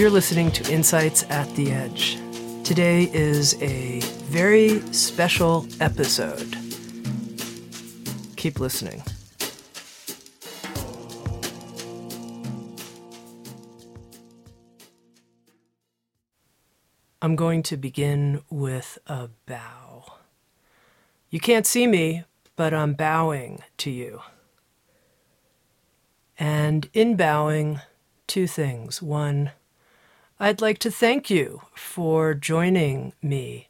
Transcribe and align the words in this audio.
You're 0.00 0.08
listening 0.08 0.50
to 0.52 0.72
Insights 0.72 1.26
at 1.28 1.46
the 1.56 1.72
Edge. 1.72 2.16
Today 2.64 3.10
is 3.12 3.60
a 3.60 4.00
very 4.30 4.80
special 4.94 5.66
episode. 5.78 6.56
Keep 8.36 8.60
listening. 8.60 9.02
I'm 17.20 17.36
going 17.36 17.62
to 17.64 17.76
begin 17.76 18.42
with 18.48 18.96
a 19.06 19.28
bow. 19.44 20.14
You 21.28 21.40
can't 21.40 21.66
see 21.66 21.86
me, 21.86 22.24
but 22.56 22.72
I'm 22.72 22.94
bowing 22.94 23.62
to 23.76 23.90
you. 23.90 24.22
And 26.38 26.88
in 26.94 27.16
bowing, 27.16 27.80
two 28.26 28.46
things. 28.46 29.02
One, 29.02 29.50
I'd 30.42 30.62
like 30.62 30.78
to 30.78 30.90
thank 30.90 31.28
you 31.28 31.60
for 31.74 32.32
joining 32.32 33.12
me 33.20 33.68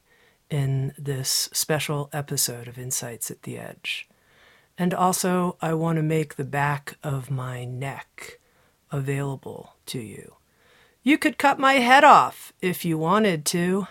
in 0.48 0.94
this 0.96 1.48
special 1.52 2.08
episode 2.12 2.68
of 2.68 2.78
Insights 2.78 3.28
at 3.28 3.42
the 3.42 3.58
Edge. 3.58 4.08
And 4.78 4.94
also, 4.94 5.56
I 5.60 5.74
want 5.74 5.96
to 5.96 6.02
make 6.04 6.36
the 6.36 6.44
back 6.44 6.96
of 7.02 7.28
my 7.28 7.64
neck 7.64 8.38
available 8.92 9.74
to 9.86 9.98
you. 9.98 10.36
You 11.02 11.18
could 11.18 11.38
cut 11.38 11.58
my 11.58 11.74
head 11.74 12.04
off 12.04 12.52
if 12.62 12.84
you 12.84 12.96
wanted 12.96 13.44
to. 13.46 13.88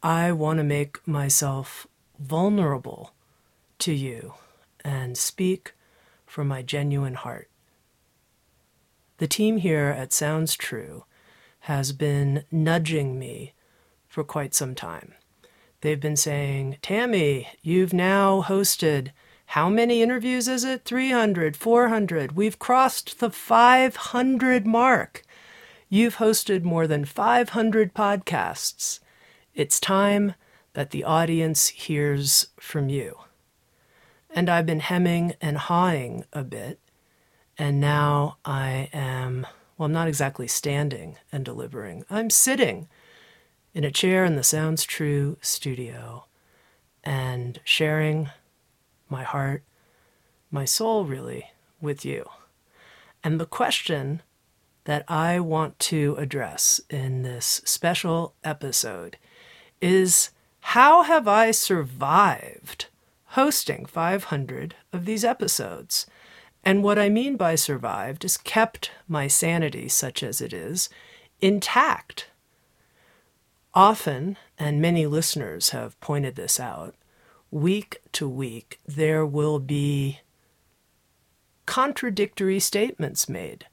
I 0.00 0.30
want 0.30 0.58
to 0.58 0.64
make 0.64 1.04
myself 1.04 1.88
vulnerable 2.20 3.12
to 3.80 3.92
you 3.92 4.34
and 4.84 5.18
speak 5.18 5.74
from 6.26 6.46
my 6.46 6.62
genuine 6.62 7.14
heart. 7.14 7.50
The 9.16 9.26
team 9.26 9.56
here 9.56 9.88
at 9.88 10.12
Sounds 10.12 10.54
True 10.54 11.02
has 11.60 11.92
been 11.92 12.44
nudging 12.50 13.18
me 13.18 13.52
for 14.06 14.24
quite 14.24 14.54
some 14.54 14.74
time. 14.74 15.14
They've 15.80 16.00
been 16.00 16.16
saying, 16.16 16.78
Tami, 16.82 17.46
you've 17.62 17.92
now 17.92 18.42
hosted 18.42 19.10
how 19.52 19.70
many 19.70 20.02
interviews 20.02 20.46
is 20.46 20.62
it? 20.62 20.84
300, 20.84 21.56
400. 21.56 22.32
We've 22.32 22.58
crossed 22.58 23.18
the 23.18 23.30
500 23.30 24.66
mark. 24.66 25.22
You've 25.88 26.16
hosted 26.16 26.64
more 26.64 26.86
than 26.86 27.06
500 27.06 27.94
podcasts. 27.94 29.00
It's 29.54 29.80
time 29.80 30.34
that 30.74 30.90
the 30.90 31.02
audience 31.02 31.68
hears 31.68 32.48
from 32.60 32.90
you. 32.90 33.20
And 34.30 34.50
I've 34.50 34.66
been 34.66 34.80
hemming 34.80 35.34
and 35.40 35.56
hawing 35.56 36.24
a 36.32 36.44
bit, 36.44 36.78
and 37.56 37.80
now 37.80 38.36
I 38.44 38.90
am 38.92 39.46
well, 39.78 39.86
I'm 39.86 39.92
not 39.92 40.08
exactly 40.08 40.48
standing 40.48 41.16
and 41.30 41.44
delivering. 41.44 42.04
I'm 42.10 42.30
sitting 42.30 42.88
in 43.72 43.84
a 43.84 43.92
chair 43.92 44.24
in 44.24 44.34
the 44.34 44.42
Sounds 44.42 44.84
True 44.84 45.38
studio 45.40 46.24
and 47.04 47.60
sharing 47.62 48.28
my 49.08 49.22
heart, 49.22 49.62
my 50.50 50.64
soul, 50.64 51.04
really, 51.04 51.52
with 51.80 52.04
you. 52.04 52.28
And 53.22 53.40
the 53.40 53.46
question 53.46 54.22
that 54.84 55.04
I 55.06 55.38
want 55.38 55.78
to 55.80 56.16
address 56.18 56.80
in 56.90 57.22
this 57.22 57.60
special 57.64 58.34
episode 58.42 59.16
is 59.80 60.30
how 60.60 61.04
have 61.04 61.28
I 61.28 61.52
survived 61.52 62.86
hosting 63.32 63.86
500 63.86 64.74
of 64.92 65.04
these 65.04 65.24
episodes? 65.24 66.06
And 66.68 66.84
what 66.84 66.98
I 66.98 67.08
mean 67.08 67.38
by 67.38 67.54
survived 67.54 68.26
is 68.26 68.36
kept 68.36 68.90
my 69.08 69.26
sanity, 69.26 69.88
such 69.88 70.22
as 70.22 70.42
it 70.42 70.52
is, 70.52 70.90
intact. 71.40 72.26
Often, 73.72 74.36
and 74.58 74.78
many 74.78 75.06
listeners 75.06 75.70
have 75.70 75.98
pointed 76.00 76.36
this 76.36 76.60
out, 76.60 76.94
week 77.50 78.02
to 78.12 78.28
week, 78.28 78.80
there 78.86 79.24
will 79.24 79.58
be 79.58 80.20
contradictory 81.64 82.60
statements 82.60 83.30
made. 83.30 83.64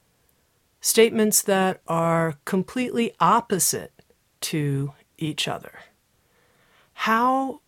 Statements 0.79 1.41
that 1.41 1.81
are 1.89 2.35
completely 2.45 3.13
opposite 3.19 3.91
to 4.39 4.93
each 5.17 5.49
other. 5.49 5.79
How, 6.93 7.59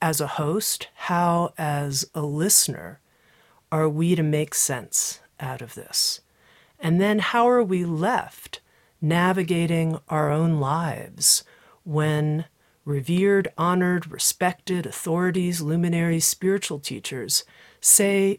as 0.00 0.20
a 0.20 0.28
host, 0.38 0.90
how, 0.94 1.54
as 1.58 2.08
a 2.14 2.22
listener, 2.22 3.00
are 3.74 3.88
we 3.88 4.14
to 4.14 4.22
make 4.22 4.54
sense 4.54 5.18
out 5.40 5.60
of 5.60 5.74
this? 5.74 6.20
And 6.78 7.00
then 7.00 7.18
how 7.18 7.48
are 7.48 7.62
we 7.62 7.84
left 7.84 8.60
navigating 9.00 9.98
our 10.08 10.30
own 10.30 10.60
lives 10.60 11.42
when 11.82 12.44
revered, 12.84 13.48
honored, 13.58 14.12
respected 14.12 14.86
authorities, 14.86 15.60
luminaries, 15.60 16.24
spiritual 16.24 16.78
teachers 16.78 17.42
say 17.80 18.38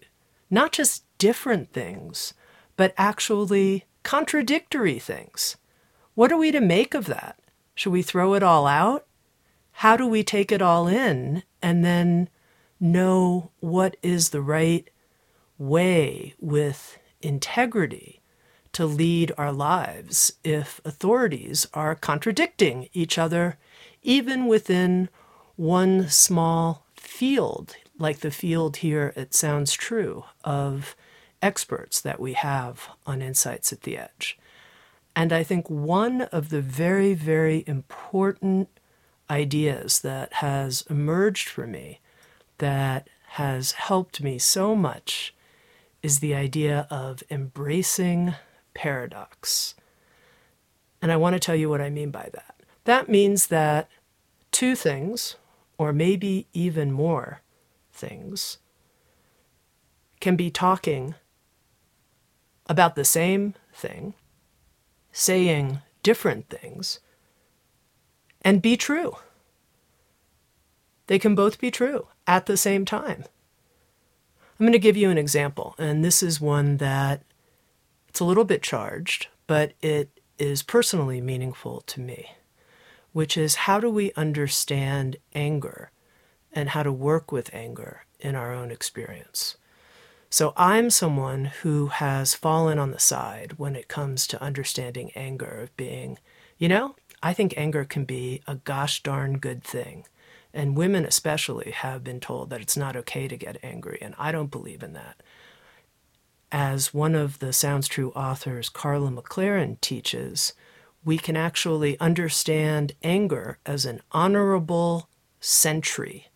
not 0.49 0.71
just 0.71 1.03
different 1.17 1.73
things, 1.73 2.33
but 2.77 2.93
actually 2.97 3.83
contradictory 4.03 4.99
things? 4.99 5.57
What 6.13 6.31
are 6.31 6.37
we 6.37 6.51
to 6.51 6.61
make 6.61 6.93
of 6.93 7.07
that? 7.07 7.37
Should 7.73 7.91
we 7.91 8.03
throw 8.03 8.35
it 8.35 8.43
all 8.43 8.67
out? 8.67 9.05
How 9.73 9.97
do 9.97 10.07
we 10.07 10.23
take 10.23 10.53
it 10.53 10.61
all 10.61 10.87
in 10.87 11.43
and 11.61 11.83
then 11.83 12.29
know 12.79 13.51
what 13.59 13.97
is 14.01 14.29
the 14.29 14.41
right 14.41 14.89
way 15.57 16.33
with 16.39 16.97
integrity 17.21 18.21
to 18.73 18.85
lead 18.85 19.31
our 19.37 19.53
lives 19.53 20.33
if 20.43 20.81
authorities 20.83 21.67
are 21.73 21.95
contradicting 21.95 22.89
each 22.91 23.17
other, 23.17 23.57
even 24.03 24.47
within 24.47 25.07
one 25.55 26.09
small 26.09 26.85
field, 26.95 27.75
like 27.97 28.19
the 28.19 28.31
field 28.31 28.77
here, 28.77 29.13
it 29.15 29.33
sounds 29.33 29.73
true, 29.73 30.25
of 30.43 30.95
experts 31.41 32.01
that 32.01 32.19
we 32.19 32.33
have 32.33 32.89
on 33.05 33.21
Insights 33.21 33.71
at 33.71 33.81
the 33.81 33.97
Edge. 33.97 34.37
And 35.15 35.31
I 35.31 35.43
think 35.43 35.69
one 35.69 36.23
of 36.23 36.49
the 36.49 36.61
very, 36.61 37.13
very 37.13 37.63
important 37.67 38.67
ideas 39.29 39.99
that 39.99 40.33
has 40.33 40.83
emerged 40.89 41.47
for 41.47 41.65
me 41.65 42.01
that 42.57 43.09
has 43.29 43.73
helped 43.73 44.21
me 44.21 44.37
so 44.37 44.75
much 44.75 45.34
is 46.05 46.19
the 46.19 46.35
idea 46.35 46.85
of 46.91 47.23
embracing 47.31 48.35
paradox. 48.75 49.73
And 51.01 51.11
I 51.11 51.17
want 51.17 51.33
to 51.33 51.39
tell 51.39 51.55
you 51.55 51.67
what 51.67 51.81
I 51.81 51.89
mean 51.89 52.11
by 52.11 52.29
that. 52.31 52.61
That 52.83 53.09
means 53.09 53.47
that 53.47 53.89
two 54.51 54.75
things, 54.75 55.35
or 55.79 55.91
maybe 55.91 56.45
even 56.53 56.91
more 56.91 57.41
things, 57.91 58.59
can 60.19 60.35
be 60.35 60.51
talking 60.51 61.15
about 62.67 62.93
the 62.93 63.03
same 63.03 63.55
thing, 63.73 64.13
saying 65.11 65.79
different 66.03 66.49
things, 66.49 66.99
and 68.43 68.61
be 68.61 68.77
true. 68.77 69.15
They 71.07 71.17
can 71.17 71.33
both 71.33 71.59
be 71.59 71.71
true 71.71 72.09
at 72.27 72.45
the 72.45 72.57
same 72.57 72.85
time. 72.85 73.23
I'm 74.57 74.65
going 74.65 74.73
to 74.73 74.79
give 74.79 74.95
you 74.95 75.09
an 75.09 75.17
example, 75.17 75.75
and 75.77 76.03
this 76.03 76.23
is 76.23 76.39
one 76.39 76.77
that 76.77 77.23
it's 78.07 78.21
a 78.21 78.25
little 78.25 78.45
bit 78.45 78.63
charged, 78.63 79.27
but 79.47 79.73
it 79.81 80.17
is 80.37 80.63
personally 80.63 81.19
meaningful 81.19 81.81
to 81.87 81.99
me, 81.99 82.31
which 83.11 83.35
is 83.35 83.55
how 83.55 83.81
do 83.81 83.89
we 83.89 84.13
understand 84.13 85.17
anger 85.33 85.91
and 86.53 86.69
how 86.69 86.83
to 86.83 86.91
work 86.91 87.33
with 87.33 87.53
anger 87.53 88.05
in 88.21 88.33
our 88.33 88.53
own 88.53 88.71
experience? 88.71 89.57
So 90.29 90.53
I'm 90.55 90.89
someone 90.89 91.45
who 91.61 91.87
has 91.87 92.33
fallen 92.33 92.79
on 92.79 92.91
the 92.91 92.99
side 92.99 93.53
when 93.57 93.75
it 93.75 93.89
comes 93.89 94.25
to 94.27 94.41
understanding 94.41 95.11
anger, 95.15 95.63
of 95.63 95.75
being, 95.75 96.17
you 96.57 96.69
know, 96.69 96.95
I 97.21 97.33
think 97.33 97.53
anger 97.57 97.83
can 97.83 98.05
be 98.05 98.41
a 98.47 98.55
gosh 98.55 99.03
darn 99.03 99.37
good 99.37 99.63
thing. 99.63 100.05
And 100.55 100.77
women 100.77 101.05
especially 101.05 101.71
have 101.71 102.01
been 102.01 102.21
told 102.21 102.49
that 102.49 102.61
it's 102.61 102.77
not 102.77 102.95
okay 102.95 103.27
to 103.27 103.35
get 103.35 103.57
angry, 103.61 103.99
and 104.01 104.15
I 104.17 104.31
don't 104.31 104.49
believe 104.49 104.81
in 104.81 104.93
that. 104.93 105.21
As 106.49 106.93
one 106.93 107.13
of 107.13 107.39
the 107.39 107.51
Sounds 107.51 107.89
True 107.89 108.11
authors, 108.15 108.69
Karla 108.69 109.11
McLaren, 109.11 109.79
teaches, 109.81 110.53
we 111.03 111.17
can 111.17 111.35
actually 111.35 111.99
understand 111.99 112.93
anger 113.03 113.59
as 113.65 113.85
an 113.85 113.99
honorable 114.13 115.09
sentry. 115.41 116.29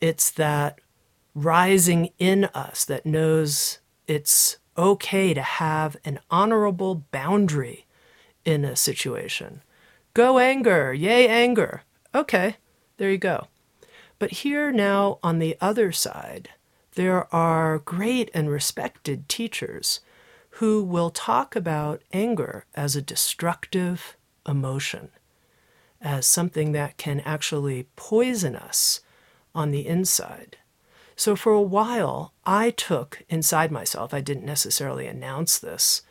It's 0.00 0.30
that 0.30 0.78
rising 1.34 2.10
in 2.20 2.44
us 2.54 2.84
that 2.84 3.04
knows 3.04 3.80
it's 4.06 4.58
okay 4.78 5.34
to 5.34 5.42
have 5.42 5.96
an 6.04 6.20
honorable 6.30 6.94
boundary 7.10 7.86
in 8.44 8.64
a 8.64 8.76
situation. 8.76 9.62
Go 10.14 10.38
anger, 10.38 10.94
yay 10.94 11.26
anger. 11.26 11.82
Okay, 12.14 12.56
there 12.96 13.10
you 13.10 13.18
go. 13.18 13.48
But 14.18 14.30
here 14.30 14.70
now 14.70 15.18
on 15.22 15.38
the 15.38 15.56
other 15.60 15.92
side, 15.92 16.50
there 16.94 17.32
are 17.34 17.78
great 17.78 18.30
and 18.34 18.50
respected 18.50 19.28
teachers 19.28 20.00
who 20.56 20.82
will 20.84 21.10
talk 21.10 21.56
about 21.56 22.02
anger 22.12 22.66
as 22.74 22.94
a 22.94 23.02
destructive 23.02 24.16
emotion, 24.46 25.08
as 26.00 26.26
something 26.26 26.72
that 26.72 26.98
can 26.98 27.20
actually 27.20 27.86
poison 27.96 28.54
us 28.54 29.00
on 29.54 29.70
the 29.70 29.86
inside. 29.86 30.58
So 31.16 31.36
for 31.36 31.52
a 31.52 31.62
while, 31.62 32.32
I 32.44 32.70
took 32.70 33.22
inside 33.28 33.70
myself, 33.70 34.12
I 34.12 34.20
didn't 34.20 34.44
necessarily 34.44 35.06
announce 35.06 35.58
this 35.58 36.02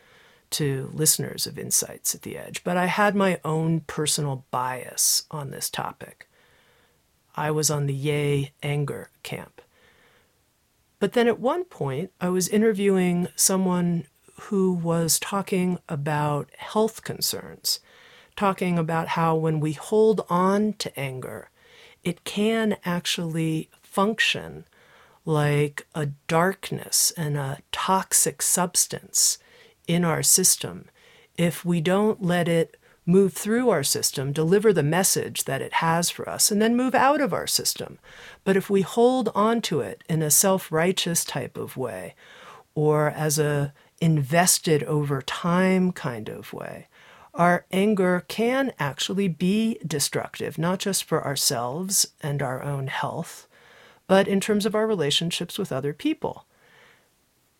to 0.50 0.90
listeners 0.92 1.46
of 1.46 1.58
Insights 1.58 2.14
at 2.14 2.22
the 2.22 2.36
Edge, 2.36 2.62
but 2.64 2.76
I 2.76 2.86
had 2.86 3.14
my 3.14 3.40
own 3.44 3.80
personal 3.80 4.44
bias 4.50 5.24
on 5.30 5.50
this 5.50 5.70
topic. 5.70 6.28
I 7.34 7.50
was 7.50 7.70
on 7.70 7.86
the 7.86 7.94
yay 7.94 8.52
anger 8.62 9.10
camp. 9.22 9.60
But 10.98 11.14
then 11.14 11.26
at 11.26 11.40
one 11.40 11.64
point, 11.64 12.12
I 12.20 12.28
was 12.28 12.48
interviewing 12.48 13.28
someone 13.34 14.04
who 14.42 14.72
was 14.72 15.18
talking 15.18 15.78
about 15.88 16.48
health 16.56 17.02
concerns, 17.02 17.80
talking 18.36 18.78
about 18.78 19.08
how 19.08 19.36
when 19.36 19.60
we 19.60 19.72
hold 19.72 20.24
on 20.28 20.74
to 20.74 20.98
anger, 20.98 21.50
it 22.04 22.24
can 22.24 22.76
actually 22.84 23.68
function 23.82 24.64
like 25.24 25.86
a 25.94 26.06
darkness 26.26 27.12
and 27.16 27.36
a 27.36 27.58
toxic 27.70 28.42
substance 28.42 29.38
in 29.86 30.04
our 30.04 30.22
system 30.22 30.88
if 31.36 31.64
we 31.64 31.80
don't 31.80 32.22
let 32.22 32.48
it 32.48 32.76
move 33.04 33.32
through 33.32 33.70
our 33.70 33.82
system, 33.82 34.32
deliver 34.32 34.72
the 34.72 34.82
message 34.82 35.44
that 35.44 35.62
it 35.62 35.74
has 35.74 36.10
for 36.10 36.28
us, 36.28 36.50
and 36.50 36.62
then 36.62 36.76
move 36.76 36.94
out 36.94 37.20
of 37.20 37.32
our 37.32 37.46
system. 37.46 37.98
But 38.44 38.56
if 38.56 38.70
we 38.70 38.82
hold 38.82 39.30
on 39.34 39.60
to 39.62 39.80
it 39.80 40.04
in 40.08 40.22
a 40.22 40.30
self 40.30 40.70
righteous 40.70 41.24
type 41.24 41.56
of 41.56 41.76
way, 41.76 42.14
or 42.74 43.10
as 43.10 43.38
a 43.38 43.72
invested 44.00 44.82
over 44.84 45.22
time 45.22 45.92
kind 45.92 46.28
of 46.28 46.52
way, 46.52 46.88
our 47.34 47.64
anger 47.72 48.24
can 48.28 48.72
actually 48.78 49.28
be 49.28 49.78
destructive, 49.86 50.58
not 50.58 50.78
just 50.78 51.04
for 51.04 51.24
ourselves 51.24 52.06
and 52.20 52.42
our 52.42 52.62
own 52.62 52.88
health, 52.88 53.46
but 54.06 54.28
in 54.28 54.40
terms 54.40 54.66
of 54.66 54.74
our 54.74 54.86
relationships 54.86 55.58
with 55.58 55.72
other 55.72 55.92
people. 55.92 56.44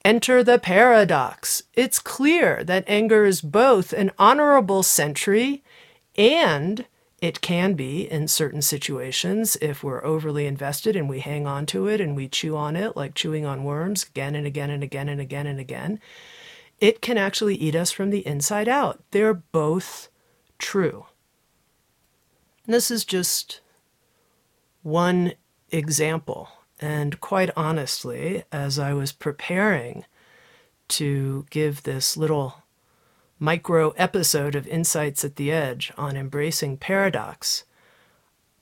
Enter 0.04 0.42
the 0.42 0.58
paradox. 0.58 1.62
It's 1.74 2.00
clear 2.00 2.64
that 2.64 2.84
anger 2.88 3.24
is 3.24 3.40
both 3.40 3.92
an 3.92 4.10
honorable 4.18 4.82
sentry 4.82 5.62
and 6.16 6.86
it 7.20 7.40
can 7.40 7.74
be 7.74 8.10
in 8.10 8.26
certain 8.26 8.62
situations 8.62 9.56
if 9.62 9.84
we're 9.84 10.04
overly 10.04 10.46
invested 10.46 10.96
and 10.96 11.08
we 11.08 11.20
hang 11.20 11.46
on 11.46 11.66
to 11.66 11.86
it 11.86 12.00
and 12.00 12.16
we 12.16 12.26
chew 12.26 12.56
on 12.56 12.74
it 12.74 12.96
like 12.96 13.14
chewing 13.14 13.46
on 13.46 13.62
worms 13.62 14.04
again 14.04 14.34
and 14.34 14.44
again 14.44 14.70
and 14.70 14.82
again 14.82 15.08
and 15.08 15.20
again 15.20 15.46
and 15.46 15.60
again. 15.60 16.00
It 16.80 17.00
can 17.00 17.16
actually 17.16 17.54
eat 17.54 17.76
us 17.76 17.92
from 17.92 18.10
the 18.10 18.26
inside 18.26 18.68
out. 18.68 19.04
They're 19.12 19.34
both 19.34 20.08
true. 20.58 21.06
And 22.66 22.74
this 22.74 22.90
is 22.90 23.04
just 23.04 23.60
one 24.82 25.34
example. 25.70 26.48
And 26.82 27.20
quite 27.20 27.50
honestly, 27.56 28.42
as 28.50 28.76
I 28.76 28.92
was 28.92 29.12
preparing 29.12 30.04
to 30.88 31.46
give 31.48 31.84
this 31.84 32.16
little 32.16 32.64
micro 33.38 33.90
episode 33.90 34.56
of 34.56 34.66
Insights 34.66 35.24
at 35.24 35.36
the 35.36 35.52
Edge 35.52 35.92
on 35.96 36.16
embracing 36.16 36.78
paradox, 36.78 37.62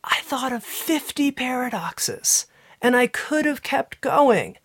I 0.05 0.21
thought 0.21 0.53
of 0.53 0.63
50 0.63 1.31
paradoxes 1.31 2.45
and 2.83 2.95
I 2.95 3.07
could 3.07 3.47
have 3.47 3.63
kept 3.63 4.03
going. 4.03 4.59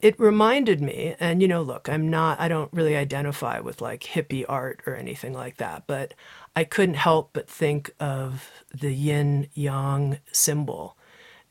It 0.00 0.18
reminded 0.18 0.82
me, 0.82 1.14
and 1.20 1.40
you 1.40 1.46
know, 1.46 1.62
look, 1.62 1.88
I'm 1.88 2.10
not, 2.10 2.40
I 2.40 2.48
don't 2.48 2.72
really 2.72 2.96
identify 2.96 3.60
with 3.60 3.80
like 3.80 4.02
hippie 4.02 4.44
art 4.48 4.80
or 4.84 4.96
anything 4.96 5.32
like 5.32 5.58
that, 5.58 5.84
but 5.86 6.12
I 6.56 6.64
couldn't 6.64 6.96
help 6.96 7.30
but 7.32 7.48
think 7.48 7.92
of 8.00 8.50
the 8.72 8.92
yin 8.92 9.48
yang 9.54 10.18
symbol 10.32 10.96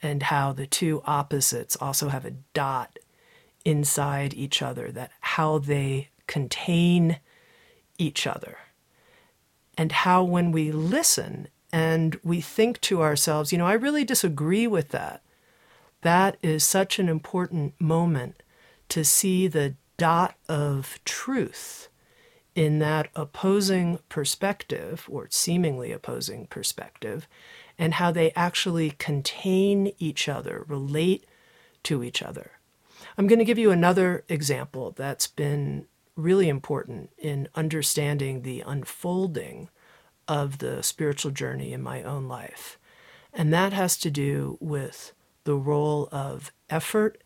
and 0.03 0.23
how 0.23 0.51
the 0.51 0.67
two 0.67 1.01
opposites 1.05 1.77
also 1.77 2.09
have 2.09 2.25
a 2.25 2.35
dot 2.53 2.99
inside 3.65 4.33
each 4.33 4.61
other, 4.61 4.91
that 4.91 5.09
how 5.21 5.57
they 5.57 6.09
contain 6.27 7.19
each 7.97 8.27
other. 8.27 8.57
And 9.77 9.91
how 9.91 10.23
when 10.23 10.51
we 10.51 10.71
listen 10.71 11.47
and 11.71 12.19
we 12.23 12.41
think 12.41 12.81
to 12.81 13.01
ourselves, 13.01 13.51
you 13.51 13.57
know, 13.57 13.65
I 13.65 13.73
really 13.73 14.03
disagree 14.03 14.67
with 14.67 14.89
that. 14.89 15.23
That 16.01 16.37
is 16.43 16.65
such 16.65 16.99
an 16.99 17.07
important 17.07 17.79
moment 17.79 18.43
to 18.89 19.05
see 19.05 19.47
the 19.47 19.75
dot 19.97 20.35
of 20.49 20.99
truth 21.05 21.87
in 22.55 22.79
that 22.79 23.07
opposing 23.15 23.99
perspective, 24.09 25.07
or 25.09 25.27
seemingly 25.31 25.91
opposing 25.91 26.45
perspective, 26.45 27.27
and 27.77 27.95
how 27.95 28.11
they 28.11 28.31
actually 28.35 28.91
contain 28.91 29.93
each 29.99 30.29
other, 30.29 30.65
relate 30.67 31.25
to 31.83 32.03
each 32.03 32.21
other. 32.21 32.51
I'm 33.17 33.27
going 33.27 33.39
to 33.39 33.45
give 33.45 33.59
you 33.59 33.71
another 33.71 34.23
example 34.29 34.91
that's 34.91 35.27
been 35.27 35.85
really 36.15 36.49
important 36.49 37.09
in 37.17 37.47
understanding 37.55 38.41
the 38.41 38.61
unfolding 38.65 39.69
of 40.27 40.59
the 40.59 40.81
spiritual 40.83 41.31
journey 41.31 41.73
in 41.73 41.81
my 41.81 42.03
own 42.03 42.27
life. 42.27 42.77
And 43.33 43.51
that 43.53 43.73
has 43.73 43.97
to 43.97 44.11
do 44.11 44.57
with 44.61 45.13
the 45.43 45.55
role 45.55 46.07
of 46.11 46.51
effort 46.69 47.21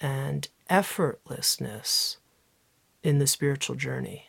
and 0.00 0.48
effortlessness 0.68 2.16
in 3.02 3.18
the 3.18 3.26
spiritual 3.26 3.76
journey. 3.76 4.26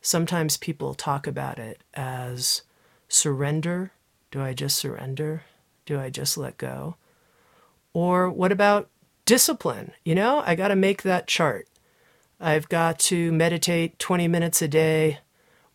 Sometimes 0.00 0.56
people 0.56 0.94
talk 0.94 1.26
about 1.26 1.58
it 1.58 1.82
as 1.94 2.62
surrender. 3.08 3.92
Do 4.30 4.42
I 4.42 4.52
just 4.52 4.76
surrender? 4.76 5.42
Do 5.86 5.98
I 5.98 6.10
just 6.10 6.36
let 6.36 6.58
go? 6.58 6.96
Or 7.92 8.30
what 8.30 8.52
about 8.52 8.90
discipline? 9.24 9.92
You 10.04 10.14
know, 10.14 10.42
I 10.44 10.54
got 10.54 10.68
to 10.68 10.76
make 10.76 11.02
that 11.02 11.26
chart. 11.26 11.68
I've 12.40 12.68
got 12.68 12.98
to 13.00 13.32
meditate 13.32 13.98
20 13.98 14.28
minutes 14.28 14.62
a 14.62 14.68
day, 14.68 15.20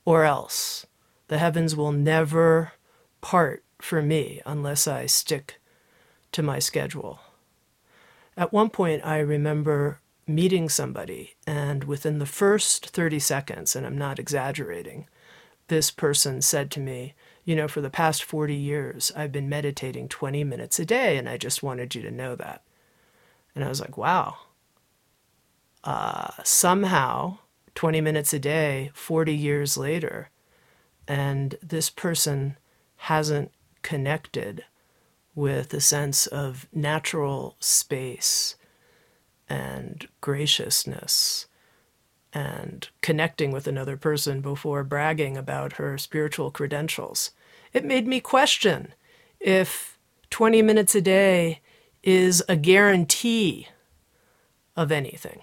or 0.06 0.24
else 0.24 0.86
the 1.28 1.38
heavens 1.38 1.76
will 1.76 1.92
never 1.92 2.74
part 3.22 3.64
for 3.80 4.02
me 4.02 4.42
unless 4.46 4.88
I 4.88 5.08
stick 5.08 5.60
to 6.32 6.44
my 6.44 6.60
schedule. 6.60 7.20
At 8.38 8.54
one 8.54 8.70
point, 8.70 9.06
I 9.06 9.20
remember 9.20 10.00
meeting 10.26 10.70
somebody, 10.70 11.36
and 11.46 11.84
within 11.84 12.20
the 12.20 12.26
first 12.26 12.90
30 12.90 13.20
seconds, 13.20 13.76
and 13.76 13.86
I'm 13.86 13.98
not 13.98 14.20
exaggerating, 14.20 15.08
this 15.68 15.92
person 15.92 16.42
said 16.42 16.72
to 16.72 16.80
me, 16.80 17.14
You 17.46 17.56
know, 17.56 17.68
for 17.68 17.82
the 17.82 17.90
past 17.90 18.24
40 18.24 18.56
years, 18.56 19.12
I've 19.16 19.32
been 19.32 19.50
meditating 19.50 20.08
20 20.08 20.44
minutes 20.44 20.80
a 20.80 20.86
day, 20.86 21.18
and 21.18 21.28
I 21.28 21.38
just 21.38 21.62
wanted 21.62 21.94
you 21.94 22.02
to 22.04 22.12
know 22.12 22.36
that. 22.36 22.64
And 23.54 23.64
I 23.64 23.70
was 23.70 23.82
like, 23.82 23.98
Wow. 23.98 24.38
Uh, 25.84 26.32
somehow, 26.44 27.40
20 27.76 28.00
minutes 28.00 28.34
a 28.34 28.40
day, 28.40 28.92
40 28.94 29.36
years 29.36 29.78
later, 29.78 30.30
and 31.08 31.58
this 31.62 31.90
person 31.90 32.58
hasn't 32.96 33.52
connected 33.82 34.64
with 35.36 35.74
a 35.74 35.82
sense 35.82 36.26
of 36.28 36.68
natural 36.72 37.58
space 37.60 38.56
and 39.50 40.08
graciousness 40.22 41.48
and 42.34 42.90
connecting 43.02 43.52
with 43.52 43.68
another 43.68 43.96
person 43.96 44.42
before 44.42 44.84
bragging 44.84 45.38
about 45.38 45.74
her 45.74 45.98
spiritual 45.98 46.50
credentials. 46.52 47.32
It 47.74 47.86
made 47.86 48.08
me 48.08 48.20
question 48.20 48.94
if 49.40 49.98
20 50.30 50.62
minutes 50.62 50.96
a 50.96 51.02
day 51.02 51.60
is 52.02 52.44
a 52.50 52.56
guarantee 52.56 53.68
of 54.76 54.92
anything. 54.92 55.42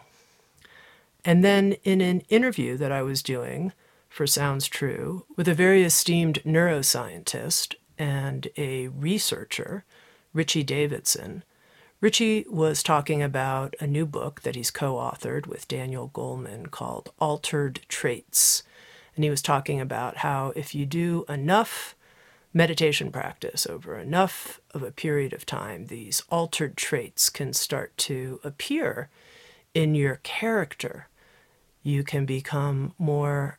And 1.25 1.45
then 1.45 1.75
in 1.85 2.01
an 2.01 2.21
interview 2.29 2.77
that 2.77 2.91
I 2.91 3.03
was 3.03 3.23
doing 3.23 3.73
for 4.09 4.27
Sounds 4.27 4.67
True 4.67 5.25
with 5.37 5.47
a 5.47 5.55
very 5.55 5.85
esteemed 5.85 6.43
neuroscientist 6.45 7.75
and 7.99 8.49
a 8.57 8.89
researcher, 8.89 9.85
Richie 10.33 10.65
Davidson. 10.65 11.45
Richie 12.01 12.47
was 12.49 12.83
talking 12.83 13.23
about 13.23 13.75
a 13.79 13.87
new 13.87 14.07
book 14.07 14.41
that 14.41 14.57
he's 14.57 14.71
co 14.71 14.95
authored 14.95 15.47
with 15.47 15.69
Daniel 15.69 16.11
Goleman 16.15 16.71
called 16.71 17.13
Altered 17.19 17.81
Traits. 17.89 18.63
And 19.15 19.23
he 19.23 19.29
was 19.29 19.43
talking 19.43 19.83
about 19.83 20.19
how 20.19 20.55
if 20.57 20.75
you 20.75 20.87
do 20.87 21.27
enough 21.29 21.95
meditation 22.55 23.13
practice 23.13 23.67
over 23.67 23.99
enough 23.99 24.61
of 24.71 24.83
a 24.83 24.91
period 24.91 25.35
of 25.35 25.45
time, 25.45 25.87
these 25.87 26.23
altered 26.31 26.75
traits 26.75 27.29
can 27.29 27.53
start 27.53 27.95
to 27.99 28.41
appear 28.43 29.11
in 29.75 29.95
your 29.95 30.21
character. 30.23 31.09
You 31.83 32.03
can 32.03 32.25
become 32.25 32.95
more 32.99 33.59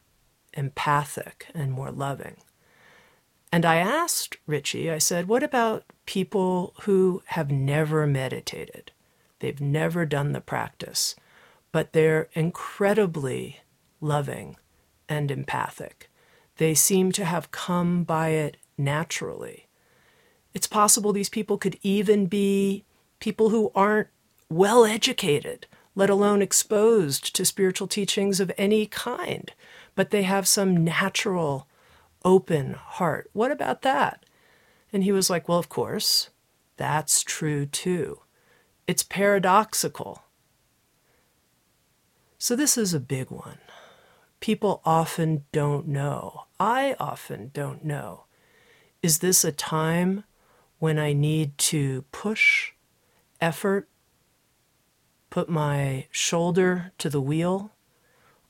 empathic 0.54 1.46
and 1.54 1.72
more 1.72 1.92
loving. 1.92 2.38
And 3.52 3.66
I 3.66 3.78
asked 3.78 4.38
Richie, 4.48 4.90
I 4.90 4.98
said, 4.98 5.28
what 5.28 5.44
about 5.44 5.84
people 6.06 6.74
who 6.84 7.22
have 7.28 7.52
never 7.52 8.08
meditated? 8.08 8.92
They've 9.40 9.60
never 9.60 10.06
done 10.06 10.32
the 10.32 10.42
practice, 10.42 11.16
but 11.72 11.92
they're 11.92 12.30
incredibly 12.34 13.60
loving 14.00 14.56
and 15.10 15.30
empathic. 15.30 16.10
They 16.58 16.74
seem 16.74 17.12
to 17.14 17.26
have 17.26 17.52
come 17.52 18.04
by 18.04 18.30
it 18.30 18.58
naturally. 18.78 19.68
It's 20.54 20.68
possible 20.68 21.12
these 21.12 21.30
people 21.30 21.58
could 21.58 21.78
even 21.82 22.28
be 22.28 22.86
people 23.20 23.50
who 23.50 23.72
aren't 23.76 24.10
well 24.50 24.86
educated, 24.86 25.68
let 25.96 26.10
alone 26.10 26.42
exposed 26.42 27.36
to 27.36 27.46
spiritual 27.46 27.88
teachings 27.88 28.40
of 28.40 28.52
any 28.58 28.86
kind, 28.86 29.52
but 29.96 30.12
they 30.12 30.24
have 30.24 30.48
some 30.48 30.84
natural 30.84 31.68
open 32.24 32.74
heart. 32.74 33.30
What 33.34 33.52
about 33.52 33.82
that? 33.84 34.26
And 34.94 35.04
he 35.04 35.12
was 35.12 35.30
like, 35.30 35.48
Well, 35.48 35.58
of 35.58 35.70
course, 35.70 36.30
that's 36.78 37.24
true 37.24 37.66
too. 37.66 38.22
It's 38.88 39.04
paradoxical. 39.04 40.24
So, 42.38 42.56
this 42.56 42.78
is 42.78 42.94
a 42.94 43.00
big 43.00 43.30
one. 43.30 43.60
People 44.40 44.82
often 44.84 45.46
don't 45.52 45.88
know. 45.88 46.46
I 46.60 46.96
often 47.00 47.52
don't 47.54 47.86
know. 47.86 48.26
Is 49.04 49.20
this 49.20 49.44
a 49.44 49.52
time 49.52 50.24
when 50.80 50.98
I 50.98 51.14
need 51.14 51.58
to 51.60 52.04
push, 52.12 52.72
effort, 53.40 53.88
put 55.30 55.50
my 55.50 56.08
shoulder 56.10 56.92
to 56.98 57.10
the 57.10 57.22
wheel? 57.22 57.72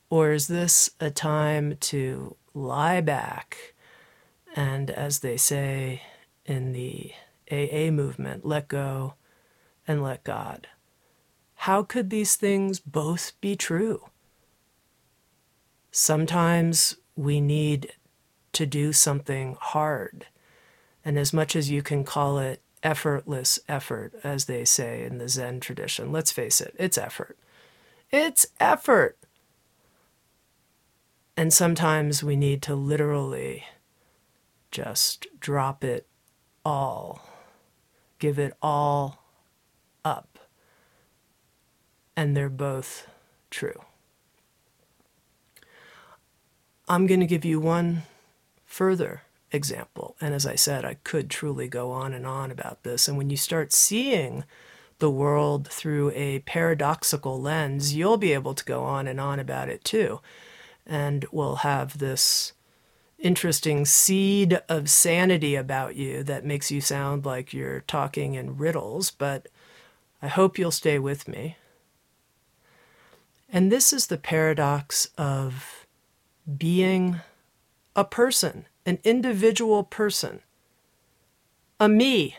Or 0.08 0.32
is 0.32 0.48
this 0.48 0.90
a 0.98 1.10
time 1.10 1.76
to 1.80 2.36
lie 2.54 3.00
back 3.00 3.74
and, 4.54 4.90
as 4.90 5.20
they 5.20 5.36
say 5.36 6.02
in 6.44 6.72
the 6.72 7.12
AA 7.50 7.90
movement, 7.90 8.44
let 8.44 8.68
go 8.68 9.14
and 9.86 10.02
let 10.02 10.24
God. 10.24 10.68
How 11.54 11.82
could 11.82 12.10
these 12.10 12.36
things 12.36 12.80
both 12.80 13.32
be 13.40 13.56
true? 13.56 14.08
Sometimes 15.90 16.96
we 17.14 17.40
need 17.40 17.92
to 18.52 18.66
do 18.66 18.92
something 18.92 19.56
hard. 19.60 20.26
And 21.04 21.18
as 21.18 21.32
much 21.32 21.54
as 21.54 21.70
you 21.70 21.82
can 21.82 22.04
call 22.04 22.38
it 22.38 22.62
effortless 22.82 23.60
effort, 23.68 24.14
as 24.24 24.46
they 24.46 24.64
say 24.64 25.04
in 25.04 25.18
the 25.18 25.28
Zen 25.28 25.60
tradition, 25.60 26.12
let's 26.12 26.30
face 26.30 26.60
it, 26.60 26.74
it's 26.78 26.98
effort. 26.98 27.38
It's 28.10 28.46
effort. 28.58 29.16
And 31.36 31.52
sometimes 31.52 32.22
we 32.22 32.36
need 32.36 32.60
to 32.62 32.74
literally 32.74 33.64
just 34.70 35.26
drop 35.40 35.82
it 35.82 36.06
all, 36.64 37.26
give 38.18 38.38
it 38.38 38.54
all 38.60 39.24
up. 40.04 40.38
And 42.16 42.36
they're 42.36 42.50
both 42.50 43.08
true. 43.50 43.82
I'm 46.88 47.06
going 47.06 47.20
to 47.20 47.26
give 47.26 47.44
you 47.44 47.58
one 47.58 48.02
further 48.66 49.22
example. 49.50 50.16
And 50.20 50.34
as 50.34 50.44
I 50.44 50.56
said, 50.56 50.84
I 50.84 50.94
could 51.04 51.30
truly 51.30 51.68
go 51.68 51.90
on 51.92 52.12
and 52.12 52.26
on 52.26 52.50
about 52.50 52.82
this. 52.82 53.08
And 53.08 53.16
when 53.16 53.30
you 53.30 53.36
start 53.38 53.72
seeing 53.72 54.44
the 54.98 55.10
world 55.10 55.68
through 55.68 56.12
a 56.14 56.40
paradoxical 56.40 57.40
lens, 57.40 57.94
you'll 57.94 58.18
be 58.18 58.34
able 58.34 58.54
to 58.54 58.64
go 58.64 58.84
on 58.84 59.08
and 59.08 59.18
on 59.18 59.40
about 59.40 59.70
it 59.70 59.84
too 59.84 60.20
and 60.86 61.24
will 61.32 61.56
have 61.56 61.98
this 61.98 62.52
interesting 63.18 63.84
seed 63.84 64.60
of 64.68 64.90
sanity 64.90 65.54
about 65.54 65.94
you 65.94 66.22
that 66.24 66.44
makes 66.44 66.70
you 66.70 66.80
sound 66.80 67.24
like 67.24 67.52
you're 67.52 67.80
talking 67.82 68.34
in 68.34 68.56
riddles, 68.56 69.10
but 69.10 69.48
I 70.20 70.28
hope 70.28 70.58
you'll 70.58 70.70
stay 70.70 70.98
with 70.98 71.28
me. 71.28 71.56
And 73.48 73.70
this 73.70 73.92
is 73.92 74.06
the 74.06 74.18
paradox 74.18 75.08
of 75.16 75.86
being 76.58 77.20
a 77.94 78.04
person, 78.04 78.66
an 78.84 78.98
individual 79.04 79.84
person, 79.84 80.40
a 81.78 81.88
me. 81.88 82.36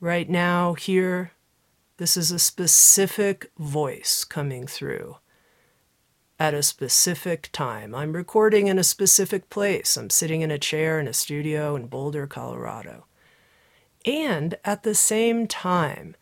Right 0.00 0.28
now, 0.28 0.74
here, 0.74 1.32
this 1.96 2.16
is 2.16 2.30
a 2.30 2.38
specific 2.38 3.50
voice 3.58 4.24
coming 4.24 4.66
through 4.66 5.16
at 6.38 6.54
a 6.54 6.62
specific 6.62 7.48
time. 7.52 7.94
I'm 7.94 8.12
recording 8.12 8.66
in 8.66 8.78
a 8.78 8.84
specific 8.84 9.48
place. 9.48 9.96
I'm 9.96 10.10
sitting 10.10 10.42
in 10.42 10.50
a 10.50 10.58
chair 10.58 11.00
in 11.00 11.08
a 11.08 11.12
studio 11.12 11.76
in 11.76 11.86
Boulder, 11.86 12.26
Colorado. 12.26 13.06
And 14.04 14.56
at 14.64 14.82
the 14.82 14.94
same 14.94 15.46
time, 15.46 16.14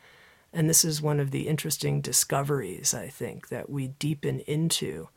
and 0.53 0.71
this 0.71 0.85
is 0.85 1.03
one 1.03 1.19
of 1.19 1.33
the 1.33 1.49
interesting 1.49 2.01
discoveries, 2.01 2.95
I 2.95 3.09
think, 3.09 3.49
that 3.49 3.69
we 3.69 3.89
deepen 3.89 4.41
into 4.41 5.09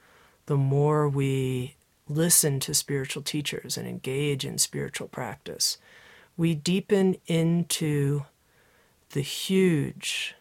the 0.47 0.57
more 0.57 1.07
we 1.07 1.75
listen 2.09 2.59
to 2.61 2.73
spiritual 2.73 3.21
teachers 3.21 3.77
and 3.77 3.87
engage 3.87 4.45
in 4.45 4.57
spiritual 4.57 5.07
practice. 5.07 5.77
We 6.35 6.55
deepen 6.55 7.17
into 7.27 8.25
the 9.11 9.21
huge, 9.21 10.35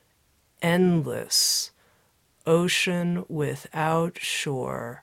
endless, 0.63 1.73
ocean 2.47 3.25
without 3.29 4.19
shore 4.19 5.03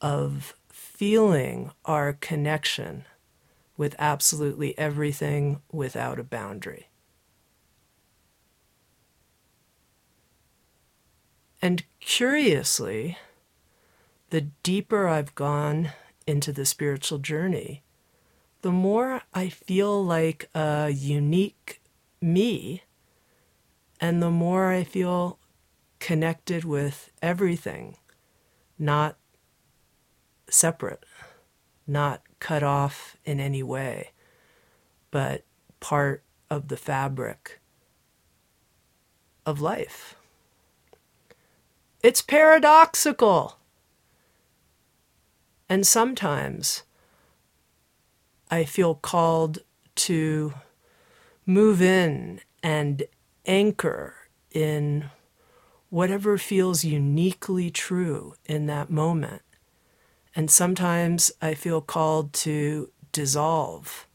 of 0.00 0.54
feeling 0.68 1.70
our 1.84 2.12
connection 2.14 3.04
with 3.76 3.94
absolutely 3.98 4.76
everything 4.78 5.60
without 5.70 6.18
a 6.18 6.24
boundary. 6.24 6.88
And 11.60 11.84
curiously, 12.00 13.18
the 14.30 14.40
deeper 14.62 15.06
I've 15.06 15.34
gone 15.34 15.90
into 16.26 16.52
the 16.52 16.64
spiritual 16.64 17.18
journey, 17.18 17.82
the 18.62 18.72
more 18.72 19.22
I 19.32 19.48
feel 19.48 20.04
like 20.04 20.48
a 20.54 20.88
unique 20.90 21.80
me, 22.20 22.82
and 24.00 24.22
the 24.22 24.30
more 24.30 24.72
I 24.72 24.82
feel 24.82 25.38
connected 26.02 26.64
with 26.64 27.12
everything, 27.22 27.96
not 28.76 29.16
separate, 30.50 31.04
not 31.86 32.22
cut 32.40 32.60
off 32.60 33.16
in 33.24 33.38
any 33.38 33.62
way, 33.62 34.10
but 35.12 35.44
part 35.78 36.24
of 36.50 36.66
the 36.66 36.76
fabric 36.76 37.60
of 39.46 39.60
life. 39.60 40.16
It's 42.02 42.20
paradoxical. 42.20 43.58
And 45.68 45.86
sometimes 45.86 46.82
I 48.50 48.64
feel 48.64 48.96
called 48.96 49.60
to 49.94 50.54
move 51.46 51.80
in 51.80 52.40
and 52.60 53.04
anchor 53.46 54.16
in 54.50 55.08
whatever 55.92 56.38
feels 56.38 56.84
uniquely 56.84 57.70
true 57.70 58.32
in 58.46 58.64
that 58.64 58.88
moment. 58.88 59.42
And 60.34 60.50
sometimes 60.50 61.30
I 61.42 61.52
feel 61.52 61.82
called 61.82 62.32
to 62.32 62.90
dissolve 63.12 64.06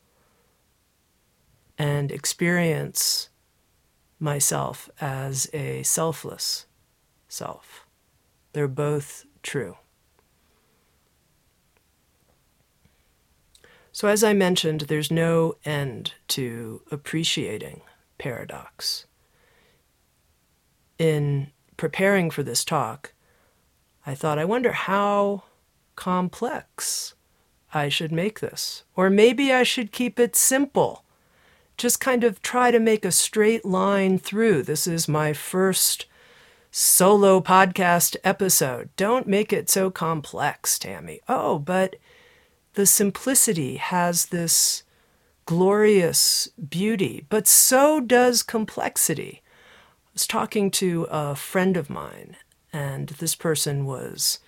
and 1.77 2.12
experience 2.12 3.29
myself 4.19 4.89
as 5.00 5.48
a 5.53 5.84
selfless 5.84 6.65
self. 7.27 7.86
They're 8.53 8.67
both 8.67 9.25
true. 9.43 9.77
So, 13.91 14.07
as 14.07 14.24
I 14.24 14.34
mentioned, 14.34 14.81
there's 14.81 15.12
no 15.12 15.57
end 15.63 16.15
to 16.29 16.81
appreciating 16.89 17.81
paradox. 18.17 19.05
In 20.98 21.51
preparing 21.77 22.29
for 22.29 22.43
this 22.43 22.65
talk, 22.65 23.13
I 24.05 24.15
thought, 24.15 24.39
I 24.39 24.46
wonder 24.46 24.72
how 24.72 25.43
complex 25.96 27.13
I 27.74 27.89
should 27.89 28.12
make 28.12 28.39
this. 28.39 28.84
Or 28.96 29.10
maybe 29.10 29.51
I 29.53 29.63
should 29.63 29.91
keep 29.91 30.19
it 30.19 30.36
simple. 30.36 31.03
Just 31.77 32.00
kind 32.00 32.24
of 32.24 32.41
try 32.41 32.72
to 32.72 32.79
make 32.79 33.05
a 33.05 33.12
straight 33.12 33.65
line 33.65 34.17
through. 34.17 34.63
This 34.63 34.88
is 34.88 35.07
my 35.07 35.34
first 35.34 36.05
solo 36.72 37.39
podcast 37.41 38.15
episode. 38.24 38.89
Don't 38.96 39.27
make 39.27 39.51
it 39.51 39.69
so 39.69 39.91
complex, 39.91 40.77
Tami. 40.79 41.19
Oh, 41.27 41.60
but 41.60 41.98
the 42.74 42.86
simplicity 42.86 43.77
has 43.77 44.27
this 44.27 44.84
glorious 45.46 46.48
beauty, 46.69 47.25
but 47.29 47.48
so 47.48 48.00
does 48.00 48.43
complexity. 48.43 49.41
Was 50.17 50.25
talking 50.25 50.71
to 50.71 51.03
a 51.12 51.36
friend 51.36 51.77
of 51.77 51.91
mine, 51.91 52.38
and 52.74 53.09
this 53.09 53.36
person 53.36 53.86
was 53.86 54.39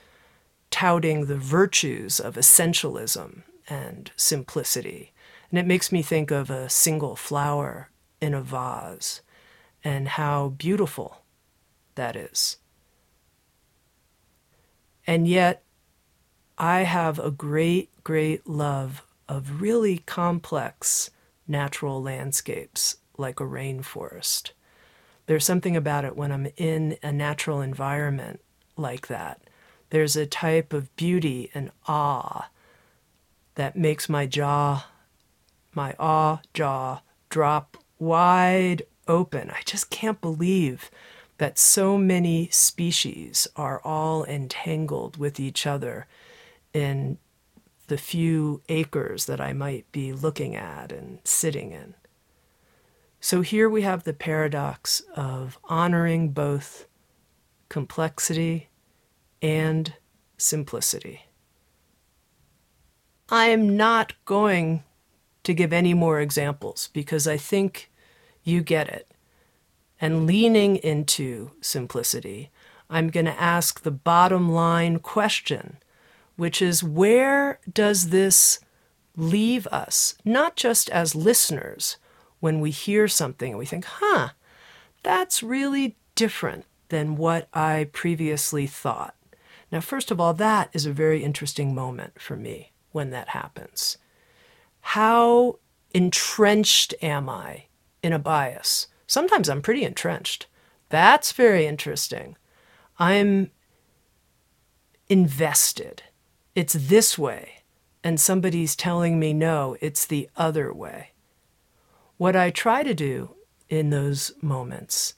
touting 0.71 1.27
the 1.27 1.37
virtues 1.37 2.19
of 2.19 2.33
essentialism 2.33 3.43
and 3.69 4.09
simplicity. 4.15 5.13
And 5.51 5.59
it 5.59 5.67
makes 5.67 5.91
me 5.91 6.01
think 6.01 6.31
of 6.31 6.49
a 6.49 6.69
single 6.69 7.15
flower 7.15 7.91
in 8.19 8.33
a 8.33 8.41
vase 8.41 9.21
and 9.83 10.07
how 10.07 10.55
beautiful 10.57 11.21
that 11.93 12.15
is. 12.15 12.57
And 15.05 15.27
yet, 15.27 15.61
I 16.57 16.79
have 16.79 17.19
a 17.19 17.29
great, 17.29 17.91
great 18.03 18.47
love 18.47 19.03
of 19.27 19.61
really 19.61 19.99
complex 19.99 21.11
natural 21.47 22.01
landscapes 22.01 22.95
like 23.19 23.39
a 23.39 23.43
rainforest. 23.43 24.53
There's 25.29 25.45
something 25.45 25.77
about 25.77 26.05
it 26.05 26.17
when 26.17 26.31
I'm 26.31 26.47
in 26.57 26.97
a 27.03 27.11
natural 27.11 27.61
environment 27.61 28.41
like 28.75 29.05
that 29.09 29.39
there's 29.91 30.15
a 30.15 30.25
type 30.25 30.73
of 30.73 30.95
beauty 30.95 31.51
and 31.53 31.69
awe 31.87 32.49
that 33.53 33.75
makes 33.75 34.09
my 34.09 34.25
jaw, 34.25 34.87
my 35.75 35.93
awe 35.99 36.39
jaw, 36.55 37.01
drop 37.29 37.77
wide 37.99 38.81
open. 39.07 39.51
I 39.51 39.61
just 39.65 39.91
can't 39.91 40.19
believe 40.19 40.89
that 41.37 41.59
so 41.59 41.95
many 41.95 42.49
species 42.49 43.47
are 43.55 43.79
all 43.83 44.25
entangled 44.25 45.17
with 45.17 45.39
each 45.39 45.67
other 45.67 46.07
in 46.73 47.19
the 47.85 47.99
few 47.99 48.63
acres 48.67 49.27
that 49.27 49.39
I 49.39 49.53
might 49.53 49.91
be 49.91 50.11
looking 50.11 50.55
at 50.55 50.91
and 50.91 51.19
sitting 51.23 51.71
in. 51.71 51.93
So 53.19 53.41
here 53.41 53.69
we 53.69 53.81
have 53.81 54.03
the 54.03 54.13
paradox 54.13 55.01
of 55.15 55.59
honoring 55.65 56.29
both 56.29 56.87
complexity 57.67 58.69
and 59.41 59.93
simplicity. 60.37 61.25
I 63.29 63.47
am 63.47 63.75
not 63.75 64.13
going 64.25 64.83
to 65.43 65.53
give 65.53 65.73
any 65.73 65.93
more 65.93 66.19
examples 66.19 66.89
because 66.93 67.27
I 67.27 67.37
think 67.37 67.91
you 68.43 68.61
get 68.61 68.87
it. 68.87 69.11
And 70.01 70.25
leaning 70.25 70.77
into 70.77 71.51
simplicity, 71.61 72.49
I'm 72.89 73.09
going 73.09 73.25
to 73.25 73.39
ask 73.39 73.81
the 73.81 73.91
bottom 73.91 74.49
line 74.49 74.99
question, 74.99 75.77
which 76.37 76.61
is 76.61 76.83
where 76.83 77.59
does 77.71 78.09
this 78.09 78.59
leave 79.17 79.67
us, 79.67 80.15
not 80.23 80.55
just 80.55 80.89
as 80.89 81.15
listeners, 81.15 81.97
when 82.39 82.59
we 82.59 82.71
hear 82.71 83.07
something 83.07 83.51
and 83.51 83.59
we 83.59 83.65
think, 83.65 83.85
huh, 83.85 84.29
that's 85.03 85.43
really 85.43 85.97
different 86.15 86.65
than 86.89 87.17
what 87.17 87.47
I 87.53 87.89
previously 87.91 88.67
thought. 88.67 89.15
Now, 89.71 89.81
first 89.81 90.11
of 90.11 90.19
all, 90.19 90.33
that 90.33 90.69
is 90.73 90.85
a 90.85 90.93
very 90.93 91.23
interesting 91.23 91.75
moment 91.75 92.19
for 92.19 92.35
me 92.35 92.71
when 92.91 93.11
that 93.11 93.29
happens. 93.29 93.97
How 94.81 95.59
entrenched 95.93 96.93
am 97.01 97.29
I 97.29 97.65
in 98.01 98.13
a 98.13 98.19
bias? 98.19 98.87
Sometimes 99.05 99.49
I'm 99.49 99.61
pretty 99.61 99.83
entrenched. 99.83 100.47
That's 100.89 101.31
very 101.31 101.67
interesting. 101.67 102.35
I'm 102.97 103.51
invested. 105.07 106.03
It's 106.55 106.73
this 106.73 107.17
way. 107.17 107.63
And 108.03 108.19
somebody's 108.19 108.75
telling 108.75 109.19
me, 109.19 109.33
no, 109.33 109.75
it's 109.81 110.05
the 110.05 110.29
other 110.35 110.73
way. 110.73 111.11
What 112.19 112.35
I 112.35 112.51
try 112.51 112.83
to 112.83 112.93
do 112.93 113.33
in 113.67 113.89
those 113.89 114.31
moments 114.41 115.15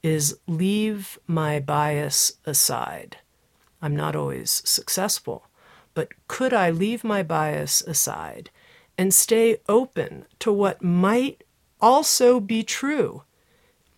is 0.00 0.38
leave 0.46 1.18
my 1.26 1.58
bias 1.58 2.34
aside 2.46 3.16
I'm 3.82 3.96
not 3.96 4.14
always 4.14 4.62
successful. 4.64 5.48
But 5.92 6.10
could 6.28 6.54
I 6.54 6.70
leave 6.70 7.02
my 7.02 7.24
bias 7.24 7.82
aside 7.82 8.50
and 8.96 9.12
stay 9.12 9.58
open 9.68 10.26
to 10.38 10.52
what 10.52 10.82
might 10.82 11.42
also 11.80 12.38
be 12.38 12.62
true 12.62 13.24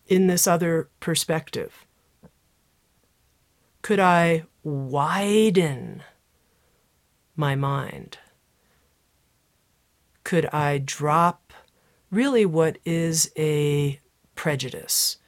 in 0.07 0.27
this 0.27 0.47
other 0.47 0.89
perspective? 0.99 1.87
Could 3.83 4.01
I 4.01 4.45
widen 4.63 6.03
my 7.37 7.55
mind? 7.55 8.19
Could 10.25 10.47
I 10.47 10.79
drop 10.79 11.44
really 12.15 12.47
what 12.47 12.79
is 12.85 13.31
a 13.37 13.99
prejudice? 14.35 15.19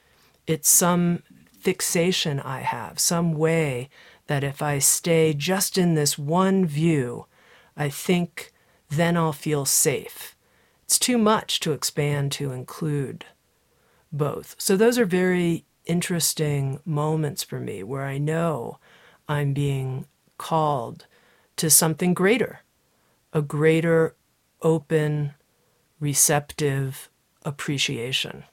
It's 0.45 0.69
some 0.69 1.23
fixation 1.59 2.39
I 2.39 2.61
have, 2.61 2.99
some 2.99 3.33
way 3.33 3.89
that 4.27 4.43
if 4.43 4.61
I 4.61 4.79
stay 4.79 5.33
just 5.33 5.77
in 5.77 5.95
this 5.95 6.17
one 6.17 6.65
view, 6.65 7.25
I 7.75 7.89
think 7.89 8.53
then 8.89 9.17
I'll 9.17 9.33
feel 9.33 9.65
safe. 9.65 10.35
It's 10.85 10.97
too 10.97 11.17
much 11.17 11.59
to 11.61 11.73
expand 11.73 12.31
to 12.33 12.51
include 12.51 13.25
both. 14.11 14.55
So, 14.57 14.77
those 14.77 14.97
are 14.97 15.05
very 15.05 15.65
interesting 15.85 16.79
moments 16.85 17.43
for 17.43 17.59
me 17.59 17.83
where 17.83 18.05
I 18.05 18.17
know 18.17 18.79
I'm 19.27 19.53
being 19.53 20.05
called 20.37 21.05
to 21.57 21.69
something 21.69 22.13
greater, 22.13 22.61
a 23.33 23.41
greater, 23.41 24.15
open, 24.61 25.33
receptive 25.99 27.09
appreciation. 27.43 28.43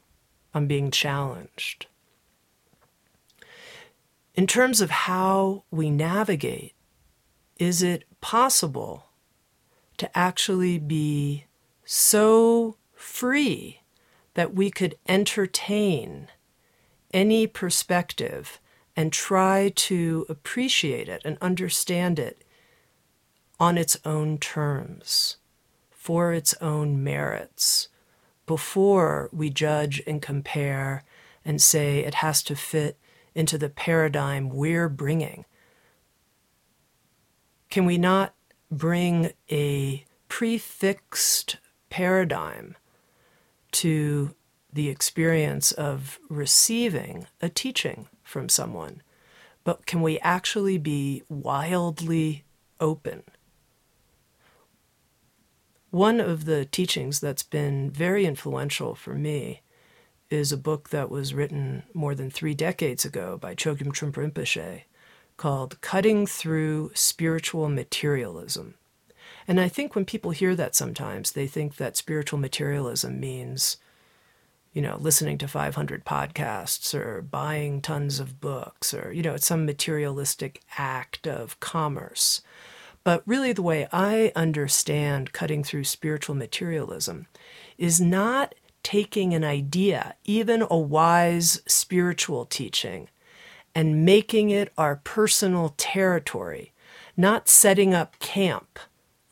I'm 0.53 0.67
being 0.67 0.91
challenged 0.91 1.87
in 4.35 4.47
terms 4.47 4.81
of 4.81 4.91
how 4.91 5.63
we 5.71 5.91
navigate, 5.91 6.75
is 7.59 7.83
it 7.83 8.05
possible 8.21 9.07
to 9.97 10.19
actually 10.19 10.79
be 10.79 11.45
so 11.85 12.77
free 12.95 13.81
that 14.35 14.55
we 14.55 14.71
could 14.71 14.97
entertain 15.07 16.29
any 17.13 17.47
perspective 17.47 18.61
and 18.97 19.13
try 19.13 19.73
to 19.75 20.27
appreciate 20.29 21.09
it 21.09 21.23
and 21.25 21.39
understand 21.41 22.19
it 22.19 22.43
on 23.61 23.79
its 23.79 23.97
own 24.05 24.37
terms, 24.39 25.37
for 26.05 26.35
its 26.35 26.53
own 26.61 27.03
merits, 27.03 27.89
before 28.45 29.31
we 29.33 29.49
judge 29.49 30.03
and 30.07 30.21
compare 30.21 31.03
and 31.47 31.63
say 31.63 32.01
it 32.01 32.17
has 32.17 32.43
to 32.43 32.55
fit 32.55 32.99
into 33.35 33.57
the 33.57 33.71
paradigm 33.71 34.51
we're 34.51 34.91
bringing? 34.91 35.47
Can 37.71 37.87
we 37.87 37.97
not 37.97 38.35
bring 38.71 39.33
a 39.51 40.05
prefixed 40.29 41.57
paradigm 41.89 42.77
to 43.73 44.35
the 44.71 44.91
experience 44.91 45.73
of 45.73 46.19
receiving 46.29 47.27
a 47.41 47.49
teaching 47.49 48.09
from 48.23 48.51
someone? 48.51 49.01
But 49.65 49.87
can 49.87 50.03
we 50.03 50.19
actually 50.19 50.77
be 50.77 51.23
wildly 51.31 52.45
open? 52.79 53.23
One 55.95 56.19
of 56.19 56.45
the 56.45 56.65
teachings 56.65 57.21
that's 57.21 57.45
been 57.45 57.89
very 57.89 58.27
influential 58.27 58.97
for 58.97 59.15
me 59.15 59.63
is 60.29 60.51
a 60.51 60.57
book 60.57 60.89
that 60.89 61.09
was 61.09 61.35
written 61.35 61.85
more 61.95 62.17
than 62.17 62.33
three 62.33 62.53
decades 62.53 63.05
ago 63.05 63.39
by 63.39 63.55
Chogyam 63.55 63.93
Trungpa 63.93 64.29
Rinpoche 64.29 64.81
called 65.37 65.81
Cutting 65.83 66.27
Through 66.27 66.91
Spiritual 66.95 67.69
Materialism. 67.69 68.75
And 69.47 69.61
I 69.61 69.69
think 69.69 69.95
when 69.95 70.05
people 70.05 70.33
hear 70.33 70.57
that 70.57 70.75
sometimes, 70.75 71.31
they 71.31 71.47
think 71.47 71.77
that 71.77 71.97
spiritual 71.97 72.41
materialism 72.41 73.21
means, 73.21 73.77
you 74.73 74.83
know, 74.83 74.97
listening 74.99 75.39
to 75.39 75.47
500 75.47 76.05
podcasts 76.05 76.93
or 76.93 77.23
buying 77.23 77.81
tons 77.81 78.19
of 78.19 78.41
books 78.41 78.93
or, 78.93 79.13
you 79.13 79.23
know, 79.23 79.35
it's 79.35 79.47
some 79.47 79.65
materialistic 79.65 80.61
act 80.77 81.29
of 81.29 81.61
commerce. 81.61 82.41
But 83.05 83.23
really, 83.27 83.53
the 83.53 83.63
way 83.63 83.87
I 83.93 84.33
understand 84.35 85.33
cutting 85.33 85.63
through 85.63 85.85
spiritual 85.85 86.35
materialism 86.35 87.27
is 87.77 88.01
not 88.01 88.55
taking 88.83 89.35
an 89.35 89.45
idea, 89.45 90.15
even 90.25 90.67
a 90.71 90.79
wise 90.79 91.63
spiritual 91.67 92.47
teaching, 92.47 93.09
and 93.75 94.05
making 94.05 94.51
it 94.51 94.73
our 94.79 94.97
personal 94.97 95.75
territory, 95.77 96.73
not 97.17 97.49
setting 97.49 97.93
up 97.93 98.19
camp 98.21 98.79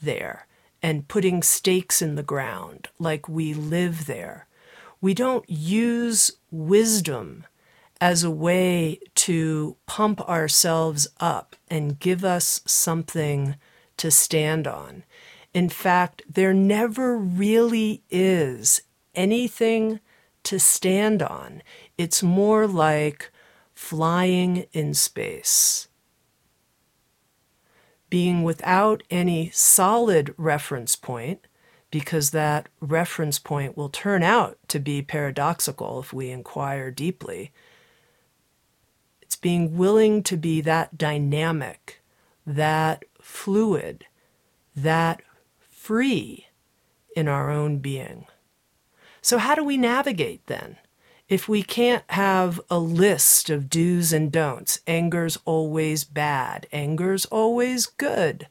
there 0.01 0.47
and 0.83 1.09
putting 1.09 1.43
stakes 1.43 2.03
in 2.03 2.17
the 2.17 2.23
ground 2.23 2.89
like 2.99 3.29
we 3.29 3.55
live 3.55 4.07
there. 4.07 4.47
We 5.01 5.15
don't 5.15 5.49
use 5.49 6.33
wisdom 6.51 7.47
as 8.01 8.25
a 8.25 8.31
way 8.31 8.99
to 9.23 9.77
pump 9.87 10.21
ourselves 10.29 11.07
up 11.21 11.55
and 11.71 12.01
give 12.01 12.25
us 12.25 12.61
something 12.67 13.55
to 13.97 14.11
stand 14.11 14.67
on. 14.67 15.05
In 15.55 15.69
fact, 15.69 16.23
there 16.29 16.53
never 16.53 17.17
really 17.17 18.03
is 18.11 18.83
anything 19.15 20.01
to 20.43 20.59
stand 20.59 21.23
on. 21.23 21.63
It's 21.97 22.21
more 22.21 22.67
like 22.67 23.31
flying 23.73 24.67
in 24.73 24.93
space. 24.93 25.87
Being 28.11 28.43
without 28.43 29.05
any 29.09 29.51
solid 29.51 30.35
reference 30.37 30.97
point, 30.97 31.47
because 31.93 32.31
that 32.31 32.69
reference 32.81 33.39
point 33.39 33.77
will 33.77 33.89
turn 33.89 34.25
out 34.25 34.59
to 34.67 34.81
be 34.81 35.01
paradoxical 35.01 36.01
if 36.01 36.13
we 36.13 36.31
inquire 36.31 36.91
deeply. 36.91 37.53
Being 39.43 39.77
willing 39.77 40.23
to 40.23 40.39
be 40.39 40.63
that 40.63 40.97
dynamic, 40.97 42.01
that 42.47 43.05
fluid, 43.21 44.07
that 44.75 45.21
free 45.59 46.47
in 47.15 47.29
our 47.29 47.51
own 47.51 47.79
being. 47.79 48.27
So, 49.21 49.39
how 49.39 49.55
do 49.55 49.63
we 49.63 49.77
navigate 49.77 50.47
then? 50.47 50.79
If 51.29 51.49
we 51.49 51.63
can't 51.63 52.05
have 52.11 52.61
a 52.69 52.79
list 52.79 53.51
of 53.51 53.71
do's 53.71 54.13
and 54.13 54.31
don'ts, 54.31 54.81
anger's 54.87 55.39
always 55.45 56.05
bad, 56.05 56.67
anger's 56.73 57.25
always 57.27 57.87
good. 57.87 58.49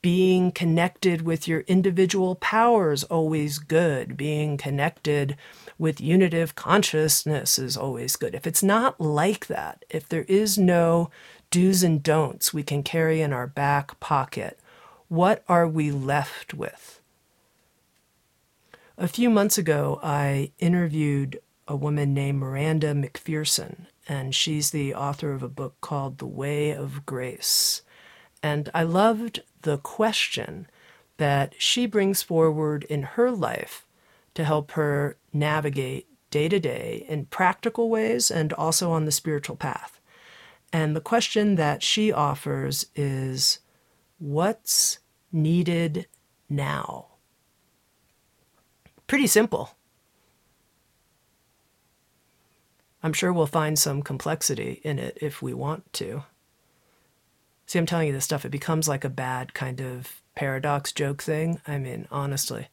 Being 0.00 0.52
connected 0.52 1.22
with 1.22 1.48
your 1.48 1.60
individual 1.60 2.36
powers 2.36 3.04
always 3.04 3.58
good. 3.58 4.16
Being 4.16 4.56
connected 4.56 5.36
with 5.78 6.00
unitive 6.00 6.54
consciousness 6.54 7.58
is 7.58 7.76
always 7.76 8.16
good. 8.16 8.34
If 8.34 8.46
it's 8.46 8.62
not 8.62 9.00
like 9.00 9.46
that, 9.46 9.84
if 9.88 10.08
there 10.08 10.24
is 10.24 10.58
no 10.58 11.10
do's 11.50 11.82
and 11.82 12.02
don'ts 12.02 12.52
we 12.52 12.62
can 12.62 12.82
carry 12.82 13.20
in 13.20 13.32
our 13.32 13.46
back 13.46 13.98
pocket, 14.00 14.58
what 15.08 15.44
are 15.48 15.68
we 15.68 15.90
left 15.90 16.52
with? 16.52 17.00
A 18.98 19.08
few 19.08 19.30
months 19.30 19.56
ago, 19.56 20.00
I 20.02 20.50
interviewed 20.58 21.40
a 21.68 21.76
woman 21.76 22.12
named 22.12 22.40
Miranda 22.40 22.94
Macpherson, 22.94 23.86
and 24.08 24.34
she's 24.34 24.70
the 24.70 24.94
author 24.94 25.32
of 25.32 25.42
a 25.42 25.48
book 25.48 25.76
called 25.80 26.18
The 26.18 26.26
Way 26.26 26.72
of 26.72 27.06
Grace. 27.06 27.82
And 28.42 28.70
I 28.74 28.82
loved 28.82 29.42
the 29.62 29.78
question 29.78 30.66
that 31.18 31.54
she 31.58 31.86
brings 31.86 32.22
forward 32.22 32.84
in 32.84 33.02
her 33.02 33.30
life 33.30 33.84
to 34.38 34.44
help 34.44 34.70
her 34.70 35.16
navigate 35.32 36.06
day 36.30 36.48
to 36.48 36.60
day 36.60 37.04
in 37.08 37.26
practical 37.26 37.90
ways 37.90 38.30
and 38.30 38.52
also 38.52 38.92
on 38.92 39.04
the 39.04 39.10
spiritual 39.10 39.56
path. 39.56 40.00
And 40.72 40.94
the 40.94 41.00
question 41.00 41.56
that 41.56 41.82
she 41.82 42.12
offers 42.12 42.86
is 42.94 43.58
what's 44.20 45.00
needed 45.32 46.06
now? 46.48 47.06
Pretty 49.08 49.26
simple. 49.26 49.76
I'm 53.02 53.12
sure 53.12 53.32
we'll 53.32 53.46
find 53.46 53.76
some 53.76 54.02
complexity 54.02 54.80
in 54.84 55.00
it 55.00 55.18
if 55.20 55.42
we 55.42 55.52
want 55.52 55.92
to. 55.94 56.22
See, 57.66 57.80
I'm 57.80 57.86
telling 57.86 58.06
you 58.06 58.12
this 58.12 58.24
stuff, 58.24 58.44
it 58.44 58.50
becomes 58.50 58.86
like 58.86 59.04
a 59.04 59.10
bad 59.10 59.52
kind 59.52 59.80
of 59.80 60.22
paradox 60.36 60.92
joke 60.92 61.22
thing. 61.22 61.60
I 61.66 61.78
mean, 61.78 62.06
honestly. 62.12 62.68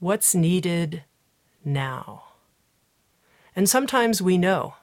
What's 0.00 0.34
needed 0.34 1.04
now? 1.62 2.24
And 3.54 3.68
sometimes 3.68 4.22
we 4.22 4.38
know. 4.38 4.76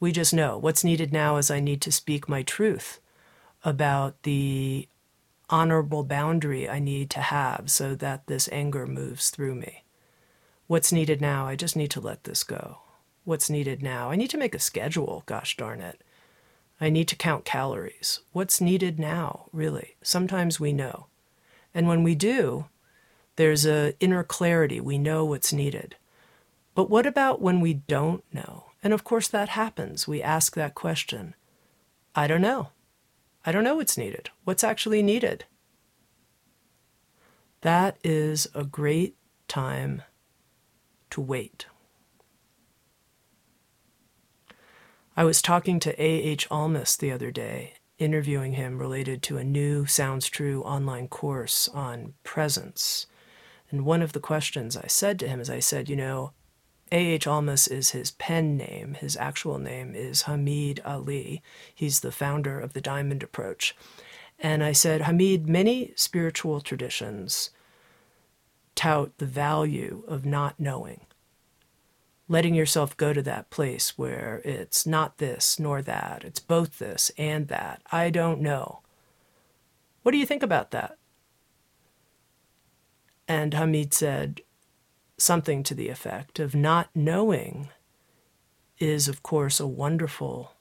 We 0.00 0.12
just 0.12 0.34
know. 0.34 0.58
What's 0.58 0.84
needed 0.84 1.14
now 1.14 1.38
is 1.38 1.50
I 1.50 1.60
need 1.60 1.80
to 1.80 1.90
speak 1.90 2.28
my 2.28 2.42
truth 2.42 3.00
about 3.64 4.22
the 4.24 4.86
honorable 5.48 6.04
boundary 6.04 6.68
I 6.68 6.78
need 6.78 7.08
to 7.10 7.20
have 7.20 7.70
so 7.70 7.94
that 7.94 8.26
this 8.26 8.50
anger 8.52 8.86
moves 8.86 9.30
through 9.30 9.54
me. 9.54 9.84
What's 10.66 10.92
needed 10.92 11.22
now? 11.22 11.46
I 11.46 11.56
just 11.56 11.74
need 11.74 11.90
to 11.92 12.00
let 12.00 12.24
this 12.24 12.44
go. 12.44 12.80
What's 13.24 13.48
needed 13.48 13.82
now? 13.82 14.10
I 14.10 14.16
need 14.16 14.28
to 14.28 14.36
make 14.38 14.54
a 14.54 14.58
schedule, 14.58 15.22
gosh 15.24 15.56
darn 15.56 15.80
it. 15.80 16.02
I 16.78 16.90
need 16.90 17.08
to 17.08 17.16
count 17.16 17.46
calories. 17.46 18.20
What's 18.32 18.60
needed 18.60 18.98
now, 18.98 19.46
really? 19.54 19.96
Sometimes 20.02 20.60
we 20.60 20.74
know. 20.74 21.06
And 21.72 21.88
when 21.88 22.02
we 22.02 22.14
do, 22.14 22.66
there's 23.38 23.64
a 23.64 23.94
inner 24.00 24.24
clarity. 24.24 24.80
We 24.80 24.98
know 24.98 25.24
what's 25.24 25.52
needed. 25.52 25.94
But 26.74 26.90
what 26.90 27.06
about 27.06 27.40
when 27.40 27.60
we 27.60 27.72
don't 27.72 28.24
know? 28.32 28.64
And 28.82 28.92
of 28.92 29.04
course 29.04 29.28
that 29.28 29.50
happens. 29.50 30.08
We 30.08 30.20
ask 30.20 30.56
that 30.56 30.74
question. 30.74 31.36
I 32.16 32.26
don't 32.26 32.40
know. 32.40 32.70
I 33.46 33.52
don't 33.52 33.62
know 33.62 33.76
what's 33.76 33.96
needed. 33.96 34.30
What's 34.42 34.64
actually 34.64 35.04
needed? 35.04 35.44
That 37.60 37.96
is 38.02 38.48
a 38.56 38.64
great 38.64 39.14
time 39.46 40.02
to 41.10 41.20
wait. 41.20 41.66
I 45.16 45.22
was 45.22 45.40
talking 45.40 45.78
to 45.78 46.02
A.H. 46.02 46.48
Almaas 46.48 46.98
the 46.98 47.12
other 47.12 47.30
day, 47.30 47.74
interviewing 48.00 48.54
him 48.54 48.78
related 48.78 49.22
to 49.22 49.38
a 49.38 49.44
new 49.44 49.86
Sounds 49.86 50.26
True 50.26 50.62
online 50.64 51.06
course 51.06 51.68
on 51.68 52.14
presence. 52.24 53.06
And 53.70 53.84
one 53.84 54.02
of 54.02 54.12
the 54.12 54.20
questions 54.20 54.76
I 54.76 54.86
said 54.86 55.18
to 55.20 55.28
him 55.28 55.40
is 55.40 55.50
I 55.50 55.60
said, 55.60 55.88
you 55.88 55.96
know, 55.96 56.32
A.H. 56.90 57.26
Almaas 57.26 57.70
is 57.70 57.90
his 57.90 58.12
pen 58.12 58.56
name. 58.56 58.94
His 58.94 59.16
actual 59.16 59.58
name 59.58 59.94
is 59.94 60.22
Hameed 60.22 60.80
Ali. 60.84 61.42
He's 61.74 62.00
the 62.00 62.12
founder 62.12 62.58
of 62.58 62.72
the 62.72 62.80
Diamond 62.80 63.22
Approach. 63.22 63.76
And 64.38 64.64
I 64.64 64.72
said, 64.72 65.02
Hameed, 65.02 65.46
many 65.46 65.92
spiritual 65.96 66.60
traditions 66.60 67.50
tout 68.74 69.18
the 69.18 69.26
value 69.26 70.04
of 70.06 70.24
not 70.24 70.58
knowing 70.58 71.00
letting 72.28 72.54
yourself 72.54 72.96
go 72.96 73.12
to 73.12 73.22
that 73.22 73.50
place 73.50 73.96
where 73.96 74.42
it's 74.44 74.86
not 74.86 75.18
this 75.18 75.58
nor 75.58 75.80
that, 75.82 76.22
it's 76.24 76.40
both 76.40 76.78
this 76.78 77.10
and 77.16 77.48
that. 77.48 77.82
I 77.90 78.10
don't 78.10 78.40
know. 78.40 78.80
What 80.02 80.12
do 80.12 80.18
you 80.18 80.26
think 80.26 80.42
about 80.42 80.70
that? 80.72 80.98
And 83.28 83.52
Hameed 83.52 83.92
said 83.92 84.40
something 85.18 85.62
to 85.64 85.74
the 85.74 85.90
effect 85.90 86.38
of 86.38 86.54
not 86.54 86.88
knowing 86.94 87.68
is, 88.78 89.06
of 89.06 89.22
course, 89.22 89.60
a 89.60 89.66
wonderful, 89.66 90.54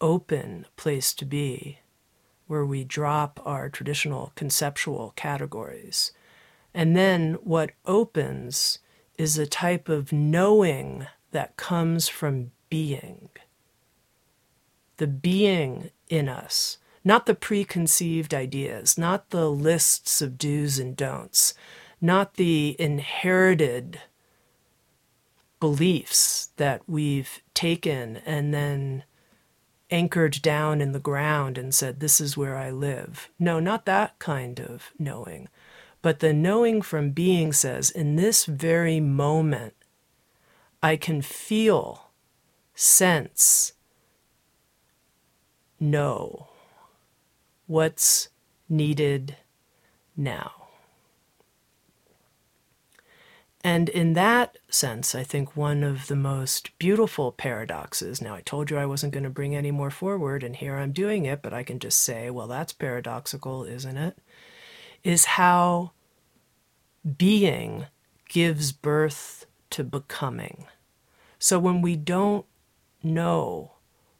open 0.00 0.66
place 0.76 1.14
to 1.14 1.24
be 1.24 1.78
where 2.46 2.66
we 2.66 2.84
drop 2.84 3.40
our 3.46 3.70
traditional 3.70 4.32
conceptual 4.34 5.12
categories. 5.16 6.12
And 6.74 6.96
then 6.96 7.34
what 7.42 7.70
opens 7.86 8.80
is 9.16 9.38
a 9.38 9.46
type 9.46 9.88
of 9.88 10.12
knowing 10.12 11.06
that 11.30 11.56
comes 11.56 12.08
from 12.08 12.50
being. 12.68 13.28
The 14.96 15.06
being 15.06 15.90
in 16.08 16.28
us, 16.28 16.78
not 17.04 17.26
the 17.26 17.34
preconceived 17.34 18.34
ideas, 18.34 18.98
not 18.98 19.30
the 19.30 19.50
lists 19.50 20.20
of 20.20 20.36
do's 20.36 20.78
and 20.78 20.96
don'ts, 20.96 21.54
not 22.00 22.34
the 22.34 22.76
inherited 22.78 24.00
beliefs 25.58 26.50
that 26.56 26.82
we've 26.86 27.42
taken 27.54 28.16
and 28.18 28.52
then 28.52 29.04
anchored 29.90 30.40
down 30.42 30.80
in 30.80 30.92
the 30.92 31.00
ground 31.00 31.58
and 31.58 31.74
said, 31.74 32.00
This 32.00 32.20
is 32.20 32.36
where 32.36 32.56
I 32.56 32.70
live. 32.70 33.28
No, 33.38 33.60
not 33.60 33.86
that 33.86 34.18
kind 34.18 34.60
of 34.60 34.90
knowing, 34.98 35.48
but 36.02 36.20
the 36.20 36.32
knowing 36.32 36.80
from 36.80 37.10
being 37.10 37.52
says, 37.52 37.90
in 37.90 38.16
this 38.16 38.44
very 38.44 39.00
moment, 39.00 39.74
I 40.82 40.96
can 40.96 41.20
feel, 41.20 42.10
sense, 42.74 43.72
know 45.78 46.49
what's 47.70 48.28
needed 48.68 49.36
now. 50.16 50.52
And 53.62 53.88
in 53.90 54.14
that 54.14 54.56
sense, 54.70 55.14
I 55.14 55.22
think 55.22 55.54
one 55.54 55.82
of 55.82 56.06
the 56.06 56.16
most 56.16 56.76
beautiful 56.78 57.30
paradoxes. 57.30 58.22
Now, 58.22 58.34
I 58.34 58.40
told 58.40 58.70
you 58.70 58.78
I 58.78 58.86
wasn't 58.86 59.12
going 59.12 59.24
to 59.24 59.30
bring 59.30 59.54
any 59.54 59.70
more 59.70 59.90
forward, 59.90 60.42
and 60.42 60.56
here 60.56 60.76
I'm 60.76 60.92
doing 60.92 61.26
it, 61.26 61.42
but 61.42 61.52
I 61.52 61.62
can 61.62 61.78
just 61.78 62.00
say, 62.00 62.30
well, 62.30 62.46
that's 62.46 62.72
paradoxical, 62.72 63.64
isn't 63.64 63.98
it? 63.98 64.16
is 65.02 65.24
how 65.24 65.92
being 67.16 67.86
gives 68.28 68.72
birth 68.72 69.46
to 69.70 69.84
becoming. 69.84 70.66
So 71.38 71.58
when 71.58 71.80
we 71.80 71.96
don't 71.96 72.46
know 73.02 73.72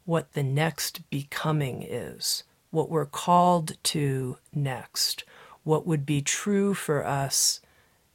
what 0.05 0.33
the 0.33 0.43
next 0.43 1.09
becoming 1.11 1.83
is, 1.83 2.45
what 2.71 2.91
we're 2.91 3.07
called 3.07 3.77
to 3.83 4.37
next, 4.53 5.25
what 5.65 5.87
would 5.87 6.07
be 6.07 6.23
true 6.23 6.75
for 6.75 7.05
us 7.05 7.61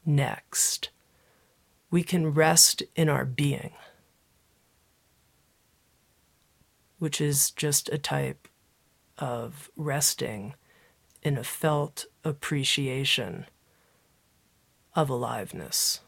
next, 0.06 0.90
we 1.92 2.04
can 2.04 2.34
rest 2.34 2.84
in 2.96 3.10
our 3.10 3.26
being, 3.26 3.74
which 7.00 7.22
is 7.22 7.52
just 7.52 7.90
a 7.90 7.98
type 7.98 8.48
of 9.18 9.70
resting 9.76 10.54
in 11.22 11.38
a 11.38 11.44
felt 11.44 12.06
appreciation 12.24 13.46
of 14.96 15.10
aliveness, 15.10 16.02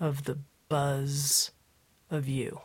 of 0.00 0.24
the 0.24 0.38
buzz 0.68 1.50
of 2.10 2.28
you. 2.28 2.60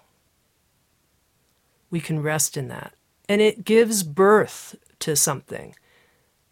We 1.89 1.99
can 1.99 2.21
rest 2.21 2.57
in 2.57 2.69
that. 2.69 2.93
And 3.29 3.41
it 3.41 3.65
gives 3.65 4.03
birth 4.03 4.75
to 4.99 5.15
something. 5.15 5.75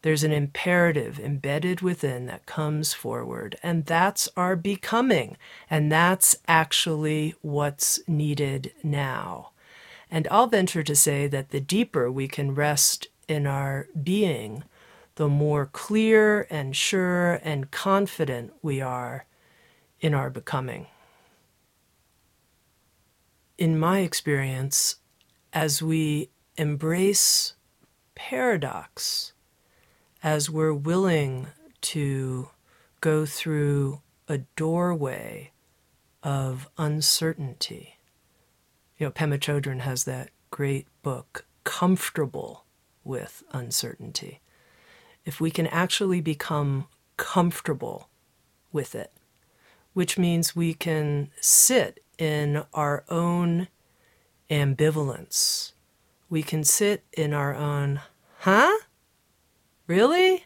There's 0.04 0.24
an 0.24 0.32
imperative 0.32 1.20
embedded 1.20 1.82
within 1.82 2.26
that 2.26 2.48
comes 2.48 2.94
forward, 2.94 3.58
and 3.62 3.86
that's 3.86 4.28
our 4.36 4.56
becoming. 4.56 5.38
And 5.70 5.92
that's 5.92 6.36
actually 6.48 7.36
what's 7.42 8.00
needed 8.08 8.74
now. 8.84 9.52
And 10.10 10.28
I'll 10.32 10.48
venture 10.48 10.84
to 10.84 10.96
say 10.96 11.28
that 11.28 11.50
the 11.50 11.62
deeper 11.62 12.12
we 12.12 12.28
can 12.28 12.56
rest 12.56 13.08
in 13.28 13.46
our 13.46 13.88
being, 14.02 14.64
the 15.16 15.30
more 15.30 15.68
clear 15.68 16.48
and 16.50 16.76
sure 16.76 17.40
and 17.44 17.70
confident 17.70 18.54
we 18.62 18.82
are 18.82 19.26
in 20.00 20.14
our 20.14 20.30
becoming. 20.30 20.88
In 23.58 23.78
my 23.78 24.00
experience, 24.00 24.96
as 25.54 25.82
we 25.84 26.30
embrace 26.62 27.56
paradox, 28.14 29.34
as 30.22 30.48
we're 30.48 30.72
willing 30.72 31.48
to 31.82 32.50
go 33.00 33.26
through 33.26 34.00
a 34.28 34.38
doorway 34.56 35.50
of 36.22 36.70
uncertainty. 36.78 37.98
You 39.00 39.08
know, 39.08 39.12
Pema 39.12 39.40
Chodron 39.40 39.80
has 39.80 40.04
that 40.04 40.30
great 40.52 40.86
book, 41.02 41.48
Comfortable 41.64 42.66
with 43.04 43.42
Uncertainty. 43.52 44.40
If 45.26 45.42
we 45.42 45.50
can 45.50 45.66
actually 45.66 46.22
become 46.22 46.86
comfortable 47.18 48.08
with 48.72 48.94
it, 48.94 49.12
which 49.94 50.20
means 50.20 50.56
we 50.56 50.76
can 50.76 51.32
sit 51.40 52.04
in 52.20 52.62
our 52.72 53.04
own 53.10 53.68
ambivalence. 54.52 55.72
We 56.32 56.44
can 56.44 56.64
sit 56.64 57.04
in 57.12 57.34
our 57.34 57.54
own, 57.54 58.00
huh? 58.40 58.72
Really? 59.86 60.46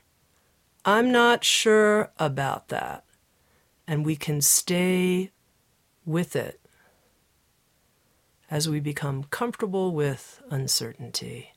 I'm 0.83 1.11
not 1.11 1.43
sure 1.43 2.11
about 2.17 2.69
that. 2.69 3.05
And 3.87 4.03
we 4.03 4.15
can 4.15 4.41
stay 4.41 5.29
with 6.03 6.35
it 6.35 6.59
as 8.49 8.67
we 8.67 8.79
become 8.79 9.25
comfortable 9.25 9.91
with 9.91 10.41
uncertainty. 10.49 11.53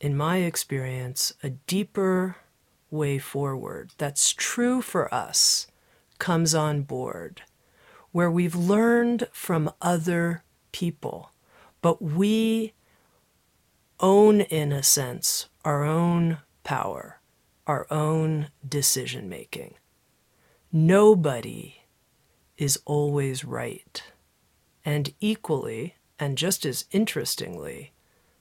In 0.00 0.16
my 0.16 0.38
experience, 0.38 1.34
a 1.42 1.50
deeper 1.50 2.36
way 2.90 3.18
forward 3.18 3.90
that's 3.98 4.32
true 4.32 4.80
for 4.80 5.12
us 5.12 5.66
comes 6.18 6.54
on 6.54 6.80
board, 6.80 7.42
where 8.12 8.30
we've 8.30 8.56
learned 8.56 9.28
from 9.30 9.70
other 9.82 10.42
people, 10.72 11.32
but 11.82 12.00
we 12.00 12.72
own, 14.00 14.40
in 14.42 14.72
a 14.72 14.82
sense, 14.82 15.48
our 15.64 15.84
own 15.84 16.38
power, 16.62 17.20
our 17.66 17.86
own 17.90 18.48
decision 18.66 19.28
making. 19.28 19.74
Nobody 20.72 21.82
is 22.56 22.78
always 22.84 23.44
right. 23.44 24.02
And 24.84 25.14
equally, 25.20 25.94
and 26.18 26.36
just 26.36 26.66
as 26.66 26.84
interestingly, 26.90 27.92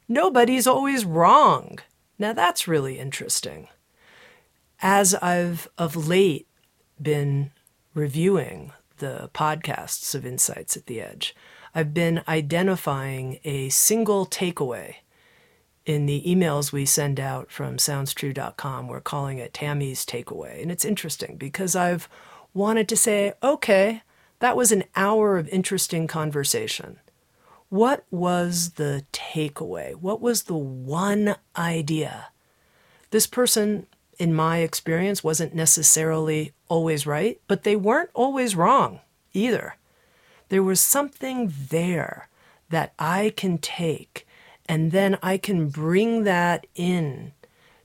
nobody's 0.07 0.67
always 0.67 1.05
wrong. 1.05 1.79
Now 2.19 2.33
that's 2.33 2.67
really 2.67 2.99
interesting. 2.99 3.67
As 4.81 5.15
I've 5.15 5.67
of 5.77 6.07
late 6.07 6.47
been 7.01 7.51
reviewing 7.93 8.71
the 8.97 9.29
podcasts 9.33 10.13
of 10.13 10.25
Insights 10.25 10.75
at 10.75 10.87
the 10.87 11.01
Edge, 11.01 11.35
I've 11.73 11.93
been 11.93 12.23
identifying 12.27 13.39
a 13.43 13.69
single 13.69 14.25
takeaway 14.25 14.95
in 15.85 16.05
the 16.05 16.23
emails 16.25 16.71
we 16.71 16.85
send 16.85 17.19
out 17.19 17.51
from 17.51 17.77
SoundsTrue.com. 17.77 18.87
We're 18.87 19.01
calling 19.01 19.37
it 19.37 19.53
Tami's 19.53 20.05
Takeaway. 20.05 20.61
And 20.61 20.71
it's 20.71 20.85
interesting 20.85 21.35
because 21.35 21.75
I've 21.75 22.07
wanted 22.53 22.87
to 22.89 22.97
say, 22.97 23.33
okay, 23.41 24.03
that 24.39 24.55
was 24.55 24.71
an 24.71 24.83
hour 24.95 25.37
of 25.37 25.47
interesting 25.49 26.07
conversation. 26.07 26.99
What 27.69 28.05
was 28.11 28.71
the 28.71 29.05
takeaway? 29.11 29.95
What 29.95 30.21
was 30.21 30.43
the 30.43 30.55
one 30.55 31.35
idea? 31.57 32.27
This 33.09 33.25
person, 33.25 33.87
in 34.19 34.33
my 34.33 34.59
experience, 34.59 35.23
wasn't 35.23 35.55
necessarily 35.55 36.53
always 36.67 37.07
right, 37.07 37.41
but 37.47 37.63
they 37.63 37.75
weren't 37.75 38.11
always 38.13 38.55
wrong 38.55 38.99
either. 39.33 39.77
There 40.49 40.63
was 40.63 40.79
something 40.79 41.51
there 41.69 42.29
that 42.69 42.93
I 42.99 43.33
can 43.35 43.57
take 43.57 44.22
and 44.67 44.91
then 44.91 45.17
I 45.21 45.37
can 45.37 45.69
bring 45.69 46.23
that 46.23 46.65
in 46.75 47.33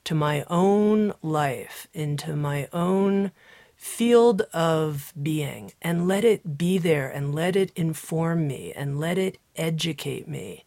to 0.05 0.15
my 0.15 0.45
own 0.49 1.13
life, 1.23 1.89
into 1.93 2.35
my 2.37 2.69
own 2.73 3.33
field 3.77 4.43
of 4.53 5.13
being, 5.21 5.73
and 5.83 6.09
let 6.09 6.25
it 6.25 6.57
be 6.57 6.79
there 6.79 7.09
and 7.09 7.35
let 7.35 7.57
it 7.57 7.73
inform 7.77 8.47
me 8.47 8.73
and 8.75 8.99
let 8.99 9.19
it 9.19 9.39
educate 9.57 10.27
me. 10.27 10.65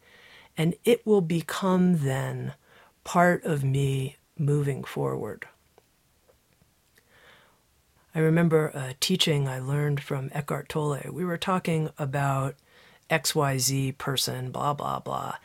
And 0.57 0.75
it 0.85 1.05
will 1.05 1.21
become 1.21 1.99
then 1.99 2.53
part 3.03 3.43
of 3.43 3.63
me 3.63 4.17
moving 4.37 4.83
forward. 4.83 5.47
I 8.13 8.19
remember 8.19 8.67
a 8.67 8.93
teaching 8.99 9.47
I 9.47 9.59
learned 9.59 10.03
from 10.03 10.29
Eckhart 10.33 10.67
Tolle. 10.67 11.01
We 11.11 11.23
were 11.23 11.37
talking 11.37 11.89
about 11.97 12.55
XYZ 13.09 13.97
person, 13.97 14.51
blah, 14.51 14.73
blah, 14.73 14.99
blah. 14.99 15.35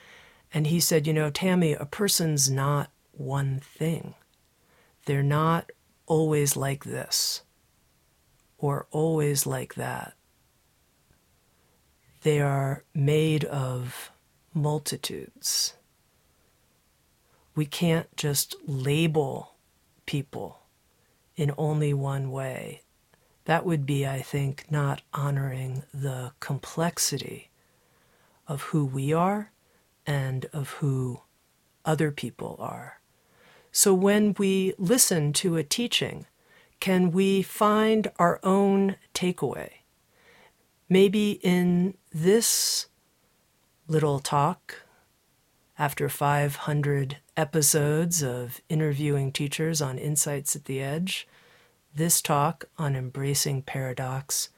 And 0.56 0.68
he 0.68 0.80
said, 0.80 1.06
You 1.06 1.12
know, 1.12 1.30
Tami, 1.30 1.78
a 1.78 1.84
person's 1.84 2.48
not 2.48 2.90
one 3.12 3.60
thing. 3.60 4.14
They're 5.04 5.22
not 5.22 5.70
always 6.06 6.56
like 6.56 6.84
this 6.84 7.42
or 8.56 8.86
always 8.90 9.44
like 9.44 9.74
that. 9.74 10.14
They 12.22 12.40
are 12.40 12.84
made 12.94 13.44
of 13.44 14.10
multitudes. 14.54 15.74
We 17.54 17.66
can't 17.66 18.16
just 18.16 18.56
label 18.66 19.56
people 20.06 20.60
in 21.36 21.52
only 21.58 21.92
one 21.92 22.30
way. 22.30 22.80
That 23.44 23.66
would 23.66 23.84
be, 23.84 24.06
I 24.06 24.22
think, 24.22 24.64
not 24.70 25.02
honoring 25.12 25.82
the 25.92 26.32
complexity 26.40 27.50
of 28.48 28.62
who 28.62 28.86
we 28.86 29.12
are 29.12 29.52
and 30.06 30.46
of 30.52 30.70
who 30.70 31.20
other 31.84 32.10
people 32.10 32.56
are. 32.58 33.00
So 33.72 33.92
when 33.92 34.34
we 34.38 34.74
listen 34.78 35.32
to 35.34 35.56
a 35.56 35.64
teaching, 35.64 36.26
can 36.80 37.10
we 37.10 37.42
find 37.42 38.10
our 38.18 38.40
own 38.42 38.96
takeaway? 39.14 39.70
Maybe 40.88 41.32
in 41.42 41.94
this 42.12 42.86
little 43.88 44.20
talk, 44.20 44.82
after 45.78 46.08
500 46.08 47.18
episodes 47.36 48.22
of 48.22 48.60
interviewing 48.68 49.30
teachers 49.30 49.82
on 49.82 49.98
Insights 49.98 50.56
at 50.56 50.64
the 50.64 50.80
Edge, 50.80 51.28
this 51.94 52.22
talk 52.22 52.64
on 52.78 52.96
embracing 52.96 53.62
paradox, 53.62 54.48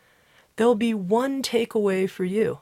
there'll 0.56 0.74
be 0.74 0.94
one 0.94 1.42
takeaway 1.42 2.08
for 2.08 2.24
you. 2.24 2.61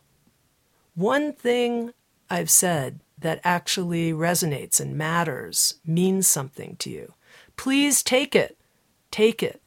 One 0.94 1.32
thing 1.32 1.92
I've 2.28 2.50
said 2.50 3.00
that 3.18 3.40
actually 3.44 4.12
resonates 4.12 4.80
and 4.80 4.96
matters, 4.96 5.76
means 5.86 6.26
something 6.26 6.76
to 6.80 6.90
you. 6.90 7.14
Please 7.56 8.02
take 8.02 8.34
it. 8.34 8.58
Take 9.10 9.42
it. 9.42 9.62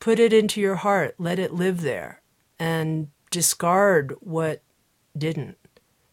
Put 0.00 0.18
it 0.18 0.32
into 0.32 0.60
your 0.60 0.76
heart. 0.76 1.14
Let 1.18 1.38
it 1.38 1.54
live 1.54 1.82
there 1.82 2.20
and 2.58 3.08
discard 3.30 4.14
what 4.20 4.62
didn't. 5.16 5.58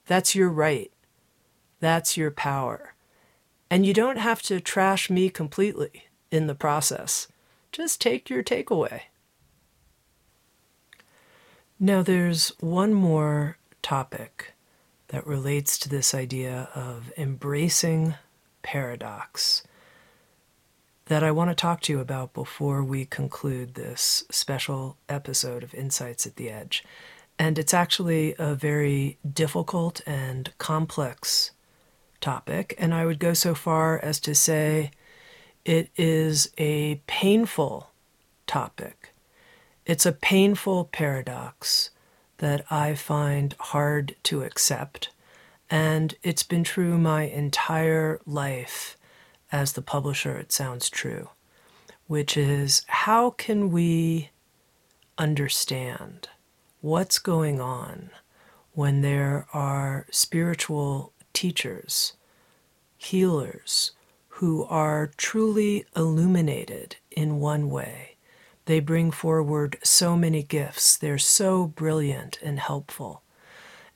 That's 0.06 0.36
your 0.36 0.50
right. 0.50 0.92
That's 1.80 2.18
your 2.18 2.32
power. 2.32 2.94
And 3.70 3.86
you 3.86 3.94
don't 3.94 4.18
have 4.18 4.42
to 4.44 4.60
trash 4.60 5.10
me 5.10 5.30
completely 5.30 6.06
in 6.32 6.48
the 6.48 6.56
process. 6.56 7.28
Just 7.72 8.00
take 8.00 8.30
your 8.30 8.44
takeaway. 8.44 9.02
Now, 11.80 12.02
there's 12.02 12.50
one 12.60 12.94
more 12.94 13.58
topic 13.82 14.55
that 15.16 15.26
relates 15.26 15.78
to 15.78 15.88
this 15.88 16.14
idea 16.14 16.68
of 16.76 17.10
embracing 17.16 18.16
paradox 18.64 19.64
that 21.06 21.24
I 21.24 21.32
want 21.32 21.50
to 21.50 21.56
talk 21.56 21.80
to 21.84 21.94
you 21.94 22.02
about 22.02 22.34
before 22.34 22.84
we 22.84 23.06
conclude 23.06 23.76
this 23.76 24.26
special 24.30 24.98
episode 25.08 25.64
of 25.64 25.74
Insights 25.74 26.26
at 26.26 26.36
the 26.36 26.50
Edge. 26.50 26.84
And 27.40 27.58
it's 27.58 27.74
actually 27.74 28.36
a 28.38 28.56
very 28.56 29.18
difficult 29.34 30.02
and 30.06 30.52
complex 30.58 31.52
topic. 32.20 32.76
And 32.78 32.94
I 32.94 33.06
would 33.06 33.20
go 33.20 33.34
so 33.34 33.56
far 33.56 33.98
as 33.98 34.20
to 34.20 34.36
say 34.36 34.92
it 35.64 35.92
is 35.96 36.52
a 36.58 36.96
painful 37.08 37.90
topic. 38.48 39.14
It's 39.86 40.06
a 40.06 40.12
painful 40.12 40.90
paradox 40.92 41.92
that 42.38 42.66
I 42.72 42.96
find 42.96 43.56
hard 43.60 44.16
to 44.24 44.44
accept. 44.44 45.10
And 45.70 46.16
it's 46.22 46.44
been 46.44 46.64
true 46.64 46.98
my 46.98 47.24
entire 47.24 48.20
life 48.26 48.98
as 49.52 49.74
the 49.74 49.82
publisher, 49.82 50.38
it 50.38 50.52
Sounds 50.52 50.90
True, 50.90 51.30
which 52.08 52.38
is 52.38 52.84
how 52.88 53.32
can 53.32 53.72
we 53.72 54.30
understand 55.18 56.30
what's 56.82 57.20
going 57.20 57.60
on 57.60 58.10
when 58.74 59.02
there 59.02 59.48
are 59.54 60.06
spiritual 60.12 61.14
teachers, 61.34 62.14
healers, 62.98 63.92
who 64.28 64.66
are 64.66 65.12
truly 65.16 65.86
illuminated 65.96 66.98
in 67.12 67.40
one 67.40 67.70
way. 67.70 68.15
They 68.66 68.80
bring 68.80 69.12
forward 69.12 69.78
so 69.84 70.16
many 70.18 70.44
gifts. 70.44 70.98
They're 70.98 71.18
so 71.18 71.68
brilliant 71.68 72.40
and 72.42 72.60
helpful. 72.60 73.22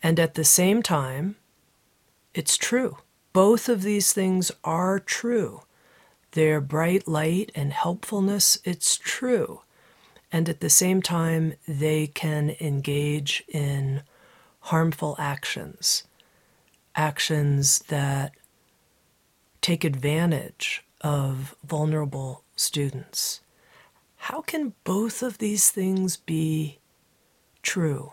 And 0.01 0.19
at 0.19 0.35
the 0.35 0.43
same 0.43 0.81
time, 0.81 1.35
it's 2.33 2.55
true. 2.55 2.97
Both 3.33 3.67
of 3.67 3.81
these 3.81 4.13
things 4.13 4.51
are 4.63 4.99
true. 4.99 5.63
Their 6.31 6.61
bright 6.61 7.07
light 7.07 7.51
and 7.55 7.73
helpfulness, 7.73 8.59
it's 8.63 8.97
true. 8.97 9.61
And 10.31 10.47
at 10.47 10.59
the 10.59 10.69
same 10.69 11.01
time, 11.01 11.53
they 11.67 12.07
can 12.07 12.55
engage 12.59 13.43
in 13.47 14.03
harmful 14.61 15.15
actions, 15.17 16.03
actions 16.95 17.79
that 17.87 18.33
take 19.61 19.83
advantage 19.83 20.83
of 21.01 21.55
vulnerable 21.63 22.43
students. 22.55 23.41
How 24.29 24.41
can 24.41 24.73
both 24.83 25.23
of 25.23 25.39
these 25.39 25.71
things 25.71 26.15
be 26.15 26.77
true? 27.63 28.11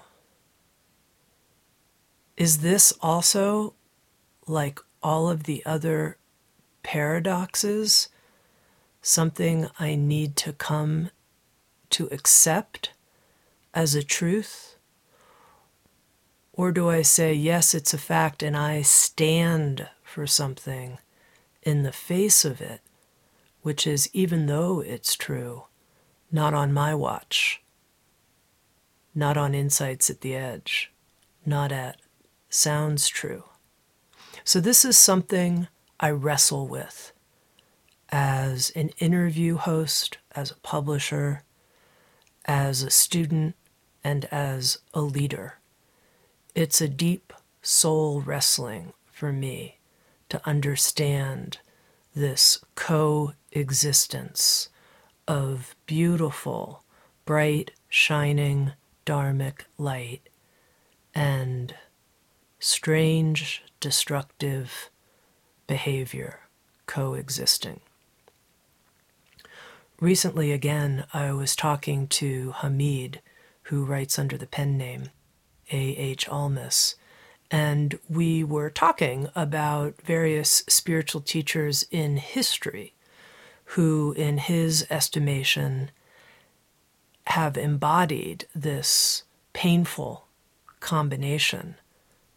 Is 2.38 2.60
this 2.60 2.90
also 3.02 3.74
like 4.46 4.80
all 5.02 5.28
of 5.28 5.42
the 5.42 5.62
other 5.66 6.16
paradoxes 6.82 8.08
something 9.02 9.68
I 9.78 9.94
need 9.94 10.36
to 10.36 10.54
come 10.54 11.10
to 11.90 12.06
accept 12.06 12.92
as 13.74 13.94
a 13.94 14.02
truth? 14.02 14.78
Or 16.54 16.72
do 16.72 16.88
I 16.88 17.02
say, 17.02 17.34
yes, 17.34 17.74
it's 17.74 17.92
a 17.92 17.98
fact, 17.98 18.42
and 18.42 18.56
I 18.56 18.80
stand 18.80 19.90
for 20.02 20.26
something 20.26 20.96
in 21.62 21.82
the 21.82 21.92
face 21.92 22.42
of 22.46 22.62
it, 22.62 22.80
which 23.60 23.86
is, 23.86 24.08
even 24.14 24.46
though 24.46 24.80
it's 24.80 25.14
true, 25.14 25.64
not 26.30 26.54
on 26.54 26.72
my 26.72 26.94
watch, 26.94 27.62
not 29.14 29.36
on 29.36 29.54
Insights 29.54 30.10
at 30.10 30.20
the 30.20 30.34
Edge, 30.34 30.92
not 31.44 31.72
at 31.72 31.96
Sounds 32.48 33.08
True. 33.08 33.44
So, 34.44 34.60
this 34.60 34.84
is 34.84 34.98
something 34.98 35.68
I 35.98 36.10
wrestle 36.10 36.68
with 36.68 37.12
as 38.10 38.70
an 38.70 38.90
interview 38.98 39.56
host, 39.56 40.18
as 40.32 40.50
a 40.50 40.56
publisher, 40.56 41.42
as 42.44 42.82
a 42.82 42.90
student, 42.90 43.56
and 44.04 44.26
as 44.26 44.78
a 44.94 45.00
leader. 45.00 45.58
It's 46.54 46.80
a 46.80 46.88
deep 46.88 47.32
soul 47.62 48.20
wrestling 48.20 48.92
for 49.10 49.32
me 49.32 49.78
to 50.28 50.40
understand 50.46 51.58
this 52.14 52.64
coexistence 52.74 54.68
of 55.28 55.74
beautiful, 55.86 56.84
bright, 57.24 57.72
shining 57.88 58.72
dharmic 59.04 59.62
light 59.78 60.28
and 61.14 61.74
strange, 62.58 63.62
destructive 63.80 64.90
behavior 65.66 66.40
coexisting. 66.86 67.80
Recently, 70.00 70.52
again, 70.52 71.06
I 71.14 71.32
was 71.32 71.56
talking 71.56 72.06
to 72.08 72.52
Hameed, 72.58 73.20
who 73.64 73.84
writes 73.84 74.18
under 74.18 74.36
the 74.36 74.46
pen 74.46 74.76
name 74.76 75.10
A.H. 75.72 76.26
Almaas, 76.28 76.96
and 77.50 77.98
we 78.08 78.44
were 78.44 78.68
talking 78.68 79.28
about 79.34 79.94
various 80.02 80.64
spiritual 80.68 81.20
teachers 81.22 81.86
in 81.90 82.18
history 82.18 82.92
who, 83.70 84.12
in 84.12 84.38
his 84.38 84.86
estimation, 84.90 85.90
have 87.28 87.56
embodied 87.56 88.46
this 88.54 89.24
painful 89.52 90.26
combination 90.80 91.76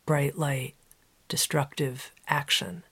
bright 0.05 0.37
light, 0.37 0.73
destructive 1.27 2.11
action. 2.27 2.83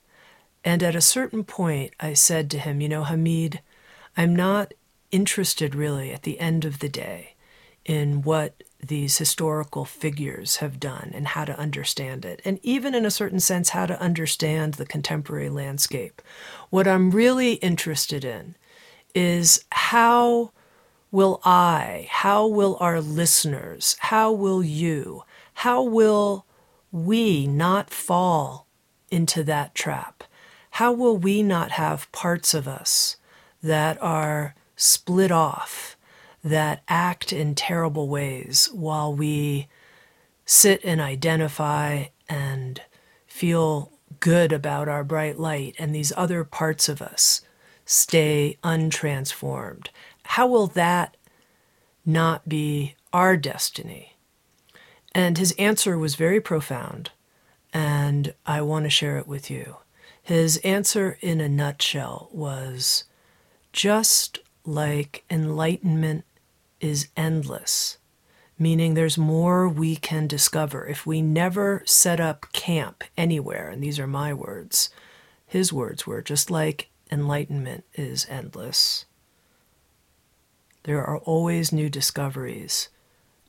And 0.63 0.83
at 0.83 0.95
a 0.95 1.01
certain 1.01 1.43
point, 1.43 1.93
I 1.99 2.13
said 2.13 2.51
to 2.51 2.59
him, 2.59 2.79
You 2.79 2.89
know, 2.89 3.03
Hameed, 3.03 3.59
I'm 4.15 4.35
not 4.35 4.75
interested 5.09 5.73
really 5.73 6.11
at 6.11 6.21
the 6.21 6.39
end 6.39 6.63
of 6.63 6.77
the 6.77 6.89
day 6.89 7.33
in 7.87 8.21
what 8.21 8.61
these 8.79 9.17
historical 9.17 9.85
figures 9.85 10.57
have 10.57 10.79
done 10.79 11.11
and 11.15 11.29
how 11.29 11.43
to 11.45 11.57
understand 11.57 12.25
it, 12.25 12.41
and 12.45 12.59
even 12.61 12.93
in 12.93 13.05
a 13.05 13.11
certain 13.11 13.39
sense, 13.39 13.69
how 13.69 13.87
to 13.87 13.99
understand 13.99 14.75
the 14.75 14.85
contemporary 14.85 15.49
landscape. 15.49 16.21
What 16.69 16.87
I'm 16.87 17.09
really 17.09 17.53
interested 17.53 18.23
in 18.23 18.55
is 19.15 19.65
how 19.71 20.51
will 21.09 21.41
I, 21.43 22.07
how 22.11 22.45
will 22.45 22.77
our 22.79 23.01
listeners, 23.01 23.95
how 23.99 24.31
will 24.31 24.61
you, 24.61 25.23
how 25.55 25.81
will 25.81 26.45
we 26.91 27.47
not 27.47 27.89
fall 27.89 28.67
into 29.09 29.43
that 29.43 29.73
trap? 29.73 30.23
How 30.71 30.91
will 30.91 31.17
we 31.17 31.41
not 31.41 31.71
have 31.71 32.11
parts 32.11 32.53
of 32.53 32.67
us 32.67 33.15
that 33.63 33.99
are 34.01 34.53
split 34.75 35.31
off? 35.31 35.86
That 36.43 36.83
act 36.87 37.33
in 37.33 37.55
terrible 37.55 38.07
ways 38.07 38.69
while 38.73 39.13
we 39.13 39.67
sit 40.45 40.83
and 40.83 41.01
identify 41.01 42.05
and 42.29 42.81
feel 43.25 43.91
good 44.19 44.51
about 44.51 44.87
our 44.87 45.03
bright 45.03 45.37
light, 45.39 45.75
and 45.77 45.93
these 45.93 46.13
other 46.15 46.43
parts 46.43 46.89
of 46.89 47.01
us 47.01 47.41
stay 47.85 48.57
untransformed. 48.63 49.87
How 50.23 50.47
will 50.47 50.67
that 50.67 51.15
not 52.05 52.47
be 52.47 52.95
our 53.13 53.37
destiny? 53.37 54.15
And 55.13 55.37
his 55.37 55.53
answer 55.53 55.97
was 55.97 56.15
very 56.15 56.41
profound, 56.41 57.11
and 57.73 58.33
I 58.45 58.61
want 58.61 58.85
to 58.85 58.89
share 58.89 59.17
it 59.17 59.27
with 59.27 59.49
you. 59.49 59.77
His 60.21 60.57
answer, 60.57 61.17
in 61.21 61.39
a 61.39 61.49
nutshell, 61.49 62.29
was 62.31 63.05
just 63.71 64.39
like 64.67 65.23
enlightenment 65.29 66.25
is 66.81 67.07
endless, 67.15 67.97
meaning 68.59 68.93
there's 68.93 69.17
more 69.17 69.67
we 69.67 69.95
can 69.95 70.27
discover. 70.27 70.85
If 70.85 71.05
we 71.05 71.21
never 71.21 71.81
set 71.85 72.19
up 72.19 72.51
camp 72.51 73.03
anywhere, 73.17 73.69
and 73.69 73.81
these 73.81 73.97
are 73.97 74.07
my 74.07 74.33
words, 74.33 74.89
his 75.45 75.71
words 75.71 76.05
were 76.05 76.21
just 76.21 76.51
like 76.51 76.89
enlightenment 77.09 77.85
is 77.95 78.27
endless. 78.29 79.05
There 80.83 81.03
are 81.03 81.17
always 81.19 81.71
new 81.71 81.89
discoveries 81.89 82.89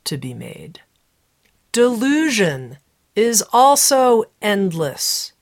to 0.04 0.16
be 0.16 0.34
made. 0.34 0.80
Delusion 1.72 2.78
is 3.14 3.42
also 3.52 4.24
endless. 4.40 5.32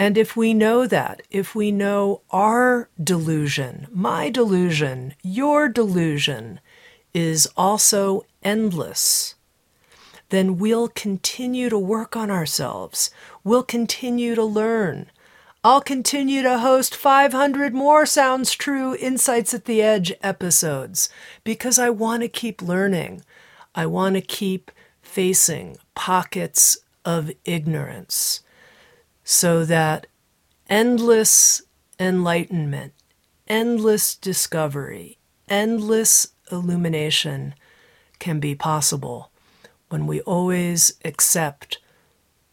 And 0.00 0.16
if 0.16 0.34
we 0.34 0.54
know 0.54 0.86
that, 0.86 1.20
if 1.30 1.54
we 1.54 1.70
know 1.70 2.22
our 2.30 2.88
delusion, 3.04 3.86
my 3.90 4.30
delusion, 4.30 5.14
your 5.22 5.68
delusion, 5.68 6.58
is 7.12 7.46
also 7.54 8.24
endless, 8.42 9.34
then 10.30 10.56
we'll 10.56 10.88
continue 10.88 11.68
to 11.68 11.78
work 11.78 12.16
on 12.16 12.30
ourselves. 12.30 13.10
We'll 13.44 13.62
continue 13.62 14.34
to 14.36 14.42
learn. 14.42 15.10
I'll 15.62 15.82
continue 15.82 16.40
to 16.44 16.60
host 16.60 16.96
500 16.96 17.74
more 17.74 18.06
Sounds 18.06 18.52
True 18.52 18.96
Insights 18.96 19.52
at 19.52 19.66
the 19.66 19.82
Edge 19.82 20.14
episodes 20.22 21.10
because 21.44 21.78
I 21.78 21.90
want 21.90 22.22
to 22.22 22.28
keep 22.28 22.62
learning. 22.62 23.22
I 23.74 23.84
want 23.84 24.14
to 24.14 24.22
keep 24.22 24.70
facing 25.02 25.76
pockets 25.94 26.78
of 27.04 27.30
ignorance 27.44 28.40
so 29.30 29.64
that 29.64 30.08
endless 30.68 31.62
enlightenment, 32.00 32.92
endless 33.46 34.16
discovery, 34.16 35.18
endless 35.48 36.32
illumination 36.50 37.54
can 38.18 38.40
be 38.40 38.56
possible 38.56 39.30
when 39.88 40.08
we 40.08 40.20
always 40.22 40.94
accept 41.04 41.78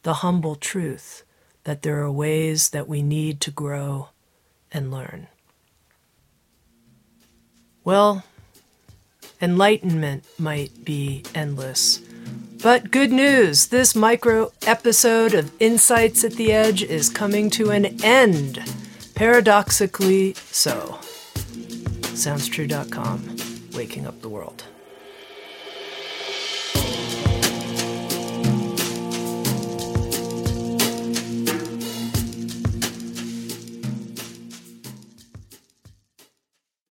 the 0.03 0.21
humble 0.21 0.55
truth 0.55 1.23
that 1.63 1.81
there 1.81 1.99
are 1.99 2.11
ways 2.11 2.69
that 2.69 2.87
we 2.87 3.01
need 3.01 3.41
to 3.41 3.49
grow 3.49 4.09
and 4.71 4.91
learn. 4.91 5.25
Well, 7.83 8.23
enlightenment 9.41 10.25
might 10.37 10.85
be 10.85 11.23
endless. 11.33 12.06
But 12.61 12.91
good 12.91 13.11
news 13.11 13.67
this 13.67 13.95
micro 13.95 14.51
episode 14.65 15.33
of 15.33 15.51
Insights 15.59 16.23
at 16.23 16.33
the 16.33 16.51
Edge 16.51 16.83
is 16.83 17.09
coming 17.09 17.49
to 17.51 17.69
an 17.69 18.03
end. 18.03 18.63
Paradoxically 19.15 20.33
so. 20.33 20.99
SoundsTrue.com, 22.17 23.37
waking 23.73 24.07
up 24.07 24.21
the 24.21 24.29
world. 24.29 24.63